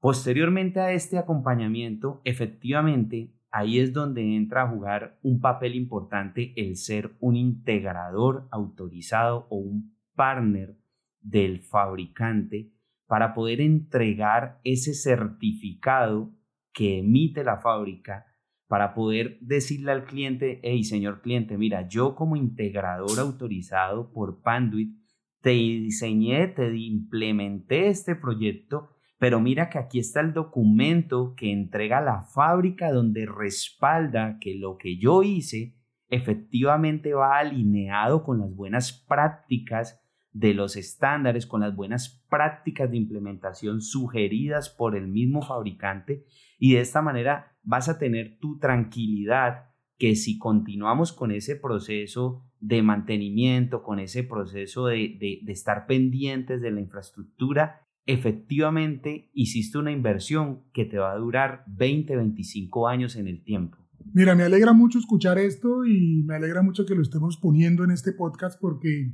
Posteriormente 0.00 0.80
a 0.80 0.92
este 0.92 1.18
acompañamiento, 1.18 2.20
efectivamente, 2.24 3.34
ahí 3.50 3.78
es 3.78 3.92
donde 3.92 4.36
entra 4.36 4.62
a 4.62 4.68
jugar 4.68 5.18
un 5.22 5.40
papel 5.40 5.74
importante 5.74 6.52
el 6.56 6.76
ser 6.76 7.16
un 7.20 7.36
integrador 7.36 8.46
autorizado 8.50 9.46
o 9.50 9.56
un 9.56 9.96
partner 10.14 10.76
del 11.20 11.60
fabricante 11.60 12.72
para 13.06 13.34
poder 13.34 13.60
entregar 13.60 14.60
ese 14.64 14.94
certificado 14.94 16.32
que 16.72 16.98
emite 16.98 17.42
la 17.42 17.56
fábrica 17.56 18.26
para 18.68 18.94
poder 18.94 19.38
decirle 19.40 19.92
al 19.92 20.04
cliente, 20.04 20.60
hey, 20.62 20.84
señor 20.84 21.22
cliente, 21.22 21.56
mira, 21.56 21.88
yo 21.88 22.14
como 22.14 22.36
integrador 22.36 23.18
autorizado 23.18 24.12
por 24.12 24.42
Panduit, 24.42 24.94
te 25.40 25.50
diseñé, 25.50 26.48
te 26.48 26.76
implementé 26.76 27.88
este 27.88 28.14
proyecto, 28.14 28.90
pero 29.18 29.40
mira 29.40 29.68
que 29.68 29.78
aquí 29.78 29.98
está 29.98 30.20
el 30.20 30.32
documento 30.32 31.34
que 31.36 31.52
entrega 31.52 32.00
la 32.00 32.22
fábrica 32.22 32.92
donde 32.92 33.26
respalda 33.26 34.38
que 34.40 34.54
lo 34.54 34.76
que 34.76 34.96
yo 34.96 35.22
hice 35.22 35.74
efectivamente 36.08 37.14
va 37.14 37.38
alineado 37.38 38.22
con 38.24 38.38
las 38.38 38.54
buenas 38.54 38.92
prácticas 38.92 40.00
de 40.32 40.54
los 40.54 40.76
estándares, 40.76 41.46
con 41.46 41.62
las 41.62 41.74
buenas 41.74 42.24
prácticas 42.30 42.90
de 42.90 42.96
implementación 42.96 43.80
sugeridas 43.80 44.68
por 44.68 44.96
el 44.96 45.08
mismo 45.08 45.42
fabricante. 45.42 46.24
Y 46.58 46.74
de 46.74 46.80
esta 46.80 47.02
manera 47.02 47.56
vas 47.62 47.88
a 47.88 47.98
tener 47.98 48.38
tu 48.38 48.58
tranquilidad 48.58 49.68
que 49.98 50.14
si 50.14 50.38
continuamos 50.38 51.12
con 51.12 51.32
ese 51.32 51.56
proceso 51.56 52.44
de 52.60 52.82
mantenimiento, 52.82 53.82
con 53.82 53.98
ese 53.98 54.22
proceso 54.22 54.86
de, 54.86 55.40
estar 55.48 55.86
pendientes 55.86 56.60
de 56.60 56.70
la 56.70 56.80
infraestructura, 56.80 57.87
efectivamente 58.08 59.30
hiciste 59.32 59.78
una 59.78 59.92
inversión 59.92 60.64
que 60.72 60.84
te 60.84 60.98
va 60.98 61.12
a 61.12 61.18
durar 61.18 61.62
20, 61.68 62.16
25 62.16 62.88
años 62.88 63.14
en 63.14 63.28
el 63.28 63.44
tiempo. 63.44 63.78
Mira, 64.12 64.34
me 64.34 64.42
alegra 64.42 64.72
mucho 64.72 64.98
escuchar 64.98 65.38
esto 65.38 65.84
y 65.84 66.24
me 66.24 66.34
alegra 66.34 66.62
mucho 66.62 66.84
que 66.84 66.96
lo 66.96 67.02
estemos 67.02 67.36
poniendo 67.36 67.84
en 67.84 67.92
este 67.92 68.12
podcast 68.12 68.60
porque 68.60 69.12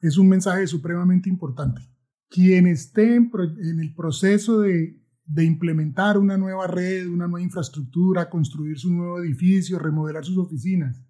es 0.00 0.18
un 0.18 0.28
mensaje 0.28 0.66
supremamente 0.66 1.28
importante. 1.28 1.82
Quien 2.28 2.66
esté 2.66 3.16
en 3.16 3.80
el 3.80 3.94
proceso 3.94 4.60
de 4.60 5.02
de 5.32 5.44
implementar 5.44 6.18
una 6.18 6.36
nueva 6.36 6.66
red, 6.66 7.06
una 7.06 7.26
nueva 7.26 7.42
infraestructura, 7.42 8.28
construir 8.28 8.78
su 8.78 8.92
nuevo 8.92 9.20
edificio, 9.20 9.78
remodelar 9.78 10.24
sus 10.24 10.36
oficinas. 10.38 11.02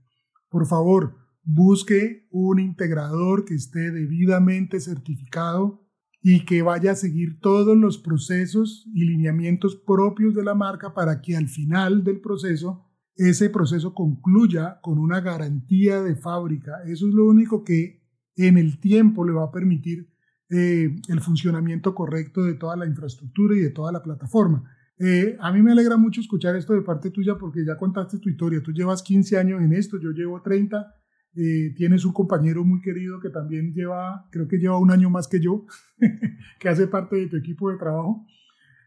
Por 0.48 0.66
favor, 0.66 1.16
busque 1.42 2.28
un 2.30 2.61
integrador 2.61 3.44
que 3.44 3.54
esté 3.54 3.90
debidamente 3.90 4.80
certificado 4.80 5.82
y 6.22 6.44
que 6.44 6.62
vaya 6.62 6.92
a 6.92 6.96
seguir 6.96 7.40
todos 7.40 7.76
los 7.76 7.98
procesos 7.98 8.88
y 8.94 9.04
lineamientos 9.04 9.76
propios 9.76 10.35
de 10.35 10.44
la 10.44 10.54
marca 10.54 10.94
para 10.94 11.20
que 11.20 11.37
al 11.37 11.48
final 11.48 12.04
del 12.04 12.20
proceso 12.20 12.87
ese 13.16 13.50
proceso 13.50 13.94
concluya 13.94 14.80
con 14.80 14.98
una 14.98 15.20
garantía 15.20 16.00
de 16.00 16.16
fábrica. 16.16 16.82
Eso 16.87 17.08
es 17.08 17.14
lo 17.14 17.26
único 17.26 17.64
que 17.64 18.02
en 18.37 18.56
el 18.56 18.78
tiempo 18.78 19.24
le 19.24 19.32
va 19.32 19.44
a 19.44 19.50
permitir 19.50 20.11
eh, 20.48 20.94
el 21.08 21.20
funcionamiento 21.20 21.94
correcto 21.94 22.42
de 22.42 22.54
toda 22.54 22.76
la 22.76 22.87
infraestructura 22.87 23.56
y 23.56 23.61
de 23.61 23.70
toda 23.70 23.92
la 23.92 24.02
plataforma. 24.02 24.64
Eh, 24.98 25.37
a 25.40 25.52
mí 25.52 25.62
me 25.62 25.72
alegra 25.72 25.96
mucho 25.96 26.20
escuchar 26.20 26.54
esto 26.56 26.74
de 26.74 26.82
parte 26.82 27.11
tuya 27.11 27.37
porque 27.37 27.64
ya 27.64 27.76
contaste 27.76 28.18
tu 28.18 28.28
historia. 28.28 28.62
Tú 28.62 28.72
llevas 28.72 29.02
15 29.02 29.38
años 29.38 29.61
en 29.61 29.72
esto, 29.72 29.98
yo 30.00 30.11
llevo 30.11 30.40
30. 30.40 30.94
Eh, 31.35 31.75
tienes 31.77 32.05
un 32.05 32.12
compañero 32.12 32.64
muy 32.64 32.81
querido 32.81 33.21
que 33.21 33.31
también 33.31 33.73
lleva, 33.73 34.29
creo 34.31 34.47
que 34.49 34.59
lleva 34.59 34.79
un 34.79 34.90
año 34.90 35.09
más 35.11 35.29
que 35.29 35.40
yo, 35.40 35.64
que 36.61 36.68
hace 36.68 36.87
parte 36.87 37.16
de 37.16 37.27
tu 37.27 37.37
equipo 37.37 37.71
de 37.71 37.79
trabajo. 37.79 38.27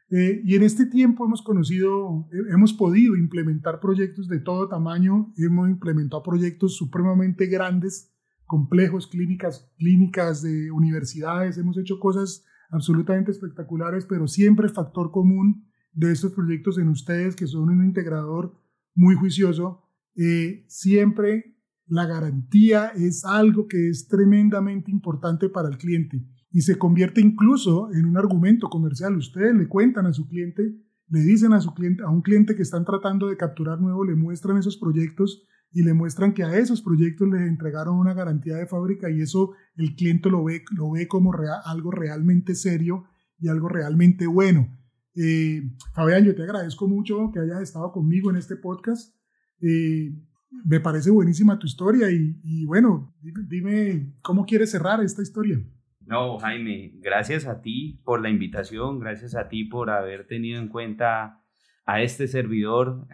y 0.09 0.55
en 0.55 0.61
este 0.61 0.85
tiempo 0.85 1.25
hemos 1.25 1.41
conocido, 1.41 2.27
hemos 2.51 2.73
podido 2.73 3.15
implementar 3.15 3.79
proyectos 3.79 4.27
de 4.27 4.39
todo 4.39 4.69
tamaño, 4.69 5.33
hemos 5.37 5.67
implementado 5.67 6.21
proyectos 6.21 6.75
supremamente 6.75 7.47
grandes 7.47 8.15
complejos, 8.45 9.07
clínicas, 9.07 9.71
clínicas 9.77 10.41
de 10.41 10.71
universidades, 10.71 11.57
hemos 11.57 11.77
hecho 11.77 11.99
cosas 11.99 12.45
absolutamente 12.69 13.31
espectaculares, 13.31 14.05
pero 14.05 14.27
siempre 14.27 14.67
el 14.67 14.73
factor 14.73 15.11
común 15.11 15.67
de 15.93 16.11
estos 16.11 16.33
proyectos 16.33 16.77
en 16.77 16.89
ustedes, 16.89 17.35
que 17.35 17.47
son 17.47 17.69
un 17.69 17.85
integrador 17.85 18.53
muy 18.93 19.15
juicioso, 19.15 19.83
eh, 20.15 20.65
siempre 20.67 21.54
la 21.87 22.05
garantía 22.05 22.87
es 22.95 23.25
algo 23.25 23.67
que 23.67 23.89
es 23.89 24.07
tremendamente 24.07 24.91
importante 24.91 25.49
para 25.49 25.69
el 25.69 25.77
cliente 25.77 26.25
y 26.51 26.61
se 26.61 26.77
convierte 26.77 27.21
incluso 27.21 27.91
en 27.93 28.05
un 28.05 28.17
argumento 28.17 28.69
comercial. 28.69 29.17
Ustedes 29.17 29.53
le 29.55 29.67
cuentan 29.67 30.05
a 30.05 30.13
su 30.13 30.27
cliente, 30.27 30.63
le 31.09 31.19
dicen 31.19 31.53
a 31.53 31.61
su 31.61 31.73
cliente, 31.73 32.03
a 32.03 32.09
un 32.09 32.21
cliente 32.21 32.55
que 32.55 32.61
están 32.61 32.85
tratando 32.85 33.27
de 33.27 33.37
capturar 33.37 33.81
nuevo, 33.81 34.05
le 34.05 34.15
muestran 34.15 34.57
esos 34.57 34.77
proyectos 34.77 35.43
y 35.71 35.83
le 35.83 35.93
muestran 35.93 36.33
que 36.33 36.43
a 36.43 36.57
esos 36.57 36.81
proyectos 36.81 37.27
les 37.27 37.41
entregaron 37.41 37.97
una 37.97 38.13
garantía 38.13 38.55
de 38.55 38.67
fábrica 38.67 39.11
y 39.11 39.19
eso 39.19 39.51
el 39.75 39.95
cliente 39.95 40.29
lo 40.29 40.45
ve, 40.45 40.63
lo 40.71 40.91
ve 40.91 41.07
como 41.07 41.33
algo 41.65 41.91
realmente 41.91 42.55
serio 42.55 43.03
y 43.37 43.49
algo 43.49 43.67
realmente 43.67 44.25
bueno. 44.25 44.69
Eh, 45.15 45.61
Fabián, 45.93 46.23
yo 46.23 46.35
te 46.35 46.43
agradezco 46.43 46.87
mucho 46.87 47.31
que 47.33 47.39
hayas 47.39 47.61
estado 47.61 47.91
conmigo 47.91 48.29
en 48.29 48.37
este 48.37 48.55
podcast. 48.55 49.13
Eh, 49.59 50.15
me 50.63 50.79
parece 50.79 51.11
buenísima 51.11 51.59
tu 51.59 51.67
historia 51.67 52.09
y, 52.11 52.39
y, 52.43 52.65
bueno, 52.65 53.13
dime 53.21 54.13
cómo 54.21 54.45
quieres 54.45 54.71
cerrar 54.71 55.01
esta 55.01 55.21
historia. 55.21 55.59
No, 56.05 56.37
Jaime, 56.37 56.91
gracias 57.01 57.47
a 57.47 57.61
ti 57.61 57.99
por 58.03 58.21
la 58.21 58.29
invitación, 58.29 58.99
gracias 58.99 59.35
a 59.35 59.49
ti 59.49 59.65
por 59.65 59.89
haber 59.89 60.27
tenido 60.27 60.59
en 60.59 60.67
cuenta 60.67 61.41
a 61.85 62.01
este 62.01 62.27
servidor 62.27 63.07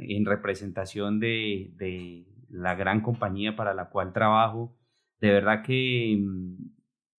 en 0.00 0.24
representación 0.24 1.20
de, 1.20 2.26
la 2.48 2.74
gran 2.74 3.00
compañía 3.00 3.56
para 3.56 3.74
la 3.74 3.90
cual 3.90 4.12
trabajo. 4.12 4.76
De 5.20 5.30
verdad 5.30 5.62
que 5.64 6.16
mm, 6.18 6.56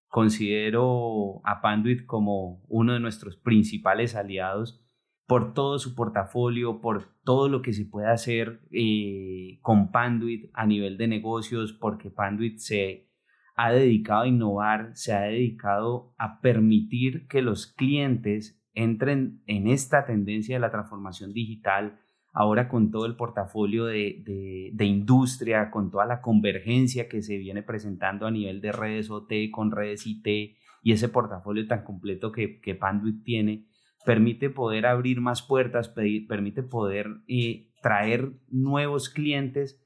considero 0.07 1.41
a 1.43 1.61
Panduit 1.61 2.05
como 2.05 2.63
uno 2.67 2.93
de 2.93 2.99
nuestros 2.99 3.35
principales 3.35 4.15
aliados 4.15 4.86
por 5.27 5.53
todo 5.53 5.77
su 5.77 5.93
portafolio, 5.93 6.79
por 6.79 7.09
todo 7.23 7.49
lo 7.49 7.61
que 7.61 7.73
se 7.73 7.85
puede 7.85 8.07
hacer 8.07 8.61
eh, 8.71 9.59
con 9.61 9.91
Panduit 9.91 10.49
a 10.53 10.65
nivel 10.65 10.97
de 10.97 11.09
negocios, 11.09 11.73
porque 11.73 12.09
Panduit 12.09 12.59
se 12.59 13.09
ha 13.57 13.71
dedicado 13.71 14.21
a 14.21 14.27
innovar, 14.27 14.91
se 14.95 15.13
ha 15.13 15.21
dedicado 15.21 16.13
a 16.17 16.39
permitir 16.39 17.27
que 17.27 17.41
los 17.41 17.67
clientes 17.67 18.63
entren 18.73 19.41
en 19.47 19.67
esta 19.67 20.05
tendencia 20.05 20.55
de 20.55 20.61
la 20.61 20.71
transformación 20.71 21.33
digital, 21.33 21.99
ahora 22.31 22.69
con 22.69 22.89
todo 22.89 23.05
el 23.05 23.15
portafolio 23.15 23.85
de, 23.85 24.71
industria, 24.79 25.71
con 25.71 25.91
toda 25.91 26.05
la 26.05 26.21
convergencia 26.21 27.09
que 27.09 27.21
se 27.21 27.37
viene 27.37 27.63
presentando 27.63 28.27
a 28.27 28.31
nivel 28.31 28.61
de 28.61 28.71
redes 28.71 29.09
OT 29.09 29.33
con 29.51 29.71
redes 29.71 30.05
IT 30.07 30.55
y 30.83 30.91
ese 30.91 31.09
portafolio 31.09 31.67
tan 31.67 31.83
completo 31.83 32.31
que, 32.31 32.61
que 32.61 32.75
Panduit 32.75 33.23
tiene, 33.23 33.66
permite 34.07 34.49
poder 34.49 34.85
abrir 34.85 35.19
más 35.19 35.41
puertas, 35.41 35.89
permite 35.89 36.63
poder 36.63 37.07
eh, 37.27 37.73
traer 37.81 38.31
nuevos 38.47 39.09
clientes 39.09 39.83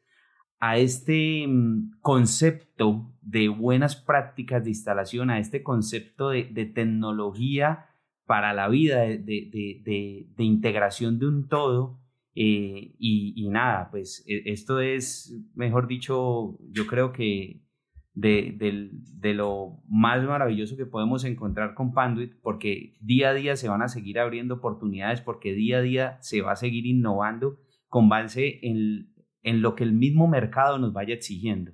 a 0.60 0.78
este 0.78 1.48
mm, 1.48 1.94
concepto 2.02 3.12
de 3.24 3.50
buenas 3.50 3.96
prácticas 3.96 4.64
de 4.64 4.70
instalación, 4.70 5.32
a 5.32 5.40
este 5.40 5.64
concepto 5.64 6.30
de, 6.30 6.44
de 6.44 6.68
tecnología 6.68 7.88
para 8.28 8.54
la 8.54 8.70
vida 8.70 9.00
de, 9.00 10.28
integración 10.38 11.18
de 11.18 11.28
un 11.28 11.48
todo. 11.48 12.00
Eh, 12.36 12.94
y, 13.00 13.50
nada, 13.50 13.90
pues 13.90 14.24
e, 14.28 14.44
esto 14.52 14.82
es, 14.82 15.36
mejor 15.56 15.88
dicho, 15.88 16.60
yo 16.70 16.86
creo 16.86 17.12
que 17.12 17.64
de, 18.14 19.34
lo 19.34 19.82
más 19.88 20.24
maravilloso 20.24 20.78
que 20.78 20.86
podemos 20.86 21.24
encontrar 21.24 21.74
con 21.74 21.94
Panduit, 21.94 22.34
porque 22.42 22.96
día 23.00 23.30
a 23.30 23.34
día 23.34 23.56
se 23.56 23.70
van 23.70 23.82
a 23.82 23.88
seguir 23.88 24.20
abriendo 24.20 24.56
oportunidades, 24.56 25.22
porque 25.22 25.54
día 25.54 25.78
a 25.78 25.82
día 25.82 26.18
se 26.22 26.42
va 26.42 26.54
a 26.54 26.58
seguir 26.58 26.86
innovando 26.86 27.60
con 27.88 28.10
base 28.10 28.60
en, 28.62 29.14
en 29.44 29.62
lo 29.62 29.76
que 29.76 29.84
el 29.84 29.94
mismo 29.94 30.28
mercado 30.28 30.78
nos 30.78 30.94
vaya 30.94 31.14
exigiendo. 31.14 31.74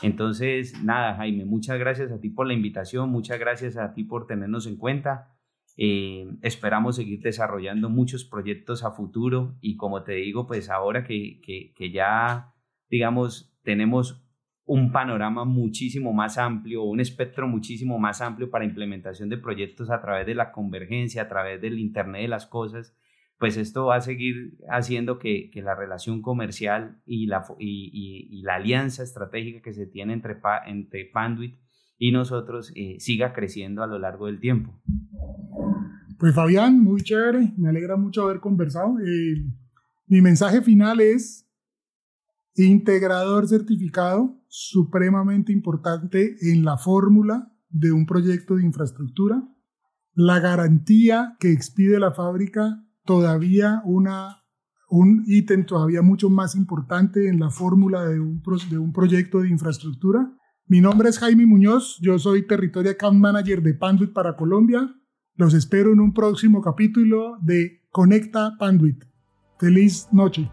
Entonces, 0.00 0.82
nada, 0.82 1.14
Jaime, 1.16 1.44
muchas 1.44 1.78
gracias 1.78 2.10
a 2.10 2.20
ti 2.20 2.30
por 2.30 2.46
la 2.46 2.54
invitación, 2.54 3.10
muchas 3.10 3.38
gracias 3.38 3.76
a 3.76 3.92
ti 3.92 4.04
por 4.04 4.26
tenernos 4.26 4.66
en 4.66 4.76
cuenta. 4.76 5.28
Eh, 5.76 6.26
esperamos 6.42 6.96
seguir 6.96 7.20
desarrollando 7.20 7.88
muchos 7.88 8.24
proyectos 8.24 8.84
a 8.84 8.92
futuro 8.92 9.56
y 9.60 9.76
como 9.76 10.02
te 10.02 10.12
digo, 10.12 10.46
pues 10.46 10.70
ahora 10.70 11.04
que, 11.04 11.40
que, 11.42 11.90
ya, 11.90 12.54
digamos, 12.90 13.58
tenemos 13.62 14.26
un 14.64 14.92
panorama 14.92 15.44
muchísimo 15.44 16.12
más 16.12 16.38
amplio, 16.38 16.84
un 16.84 17.00
espectro 17.00 17.48
muchísimo 17.48 17.98
más 17.98 18.20
amplio 18.20 18.50
para 18.50 18.64
implementación 18.64 19.28
de 19.28 19.38
proyectos 19.38 19.90
a 19.90 20.00
través 20.00 20.26
de 20.26 20.34
la 20.34 20.52
convergencia, 20.52 21.22
a 21.22 21.28
través 21.28 21.60
del 21.60 21.78
Internet 21.78 22.22
de 22.22 22.28
las 22.28 22.46
Cosas, 22.46 22.96
pues 23.42 23.56
esto 23.56 23.86
va 23.86 23.96
a 23.96 24.00
seguir 24.00 24.56
haciendo 24.70 25.18
que, 25.18 25.50
que 25.50 25.62
la 25.62 25.74
relación 25.74 26.22
comercial 26.22 27.02
y 27.04 27.26
la, 27.26 27.44
y, 27.58 28.40
la 28.42 28.54
alianza 28.54 29.02
estratégica 29.02 29.60
que 29.62 29.72
se 29.72 29.86
tiene 29.86 30.12
entre, 30.12 30.36
entre 30.66 31.06
Panduit 31.06 31.56
y 31.98 32.12
nosotros 32.12 32.70
eh, 32.76 33.00
siga 33.00 33.32
creciendo 33.32 33.82
a 33.82 33.88
lo 33.88 33.98
largo 33.98 34.26
del 34.26 34.38
tiempo. 34.38 34.80
Pues 36.20 36.36
Fabián, 36.36 36.78
muy 36.84 37.00
chévere, 37.02 37.52
me 37.56 37.68
alegra 37.68 37.96
mucho 37.96 38.22
haber 38.22 38.38
conversado. 38.38 39.00
Eh, 39.00 39.44
mi 40.06 40.20
mensaje 40.20 40.62
final 40.62 41.00
es 41.00 41.48
integrador 42.54 43.48
certificado, 43.48 44.40
supremamente 44.54 45.50
importante 45.50 46.36
en 46.42 46.62
la 46.62 46.76
fórmula 46.76 47.50
de 47.70 47.90
un 47.90 48.04
proyecto 48.04 48.56
de 48.56 48.64
infraestructura. 48.64 49.42
La 50.12 50.40
garantía 50.40 51.36
que 51.40 51.52
expide 51.52 51.98
la 51.98 52.12
fábrica, 52.12 52.84
todavía 53.06 53.80
una, 53.86 54.44
un 54.90 55.24
ítem 55.26 55.64
todavía 55.64 56.02
mucho 56.02 56.28
más 56.28 56.54
importante 56.54 57.28
en 57.28 57.40
la 57.40 57.48
fórmula 57.48 58.04
de 58.04 58.20
un, 58.20 58.42
de 58.68 58.78
un 58.78 58.92
proyecto 58.92 59.40
de 59.40 59.48
infraestructura. 59.48 60.30
Mi 60.66 60.82
nombre 60.82 61.08
es 61.08 61.18
Jaime 61.18 61.46
Muñoz, 61.46 61.98
yo 62.02 62.18
soy 62.18 62.46
Territorio 62.46 62.90
Account 62.90 63.18
Manager 63.18 63.62
de 63.62 63.72
Panduit 63.72 64.12
para 64.12 64.36
Colombia. 64.36 64.86
Los 65.34 65.54
espero 65.54 65.94
en 65.94 66.00
un 66.00 66.12
próximo 66.12 66.60
capítulo 66.60 67.38
de 67.40 67.86
Conecta 67.90 68.52
Panduit. 68.58 69.02
Feliz 69.58 70.08
noche. 70.12 70.50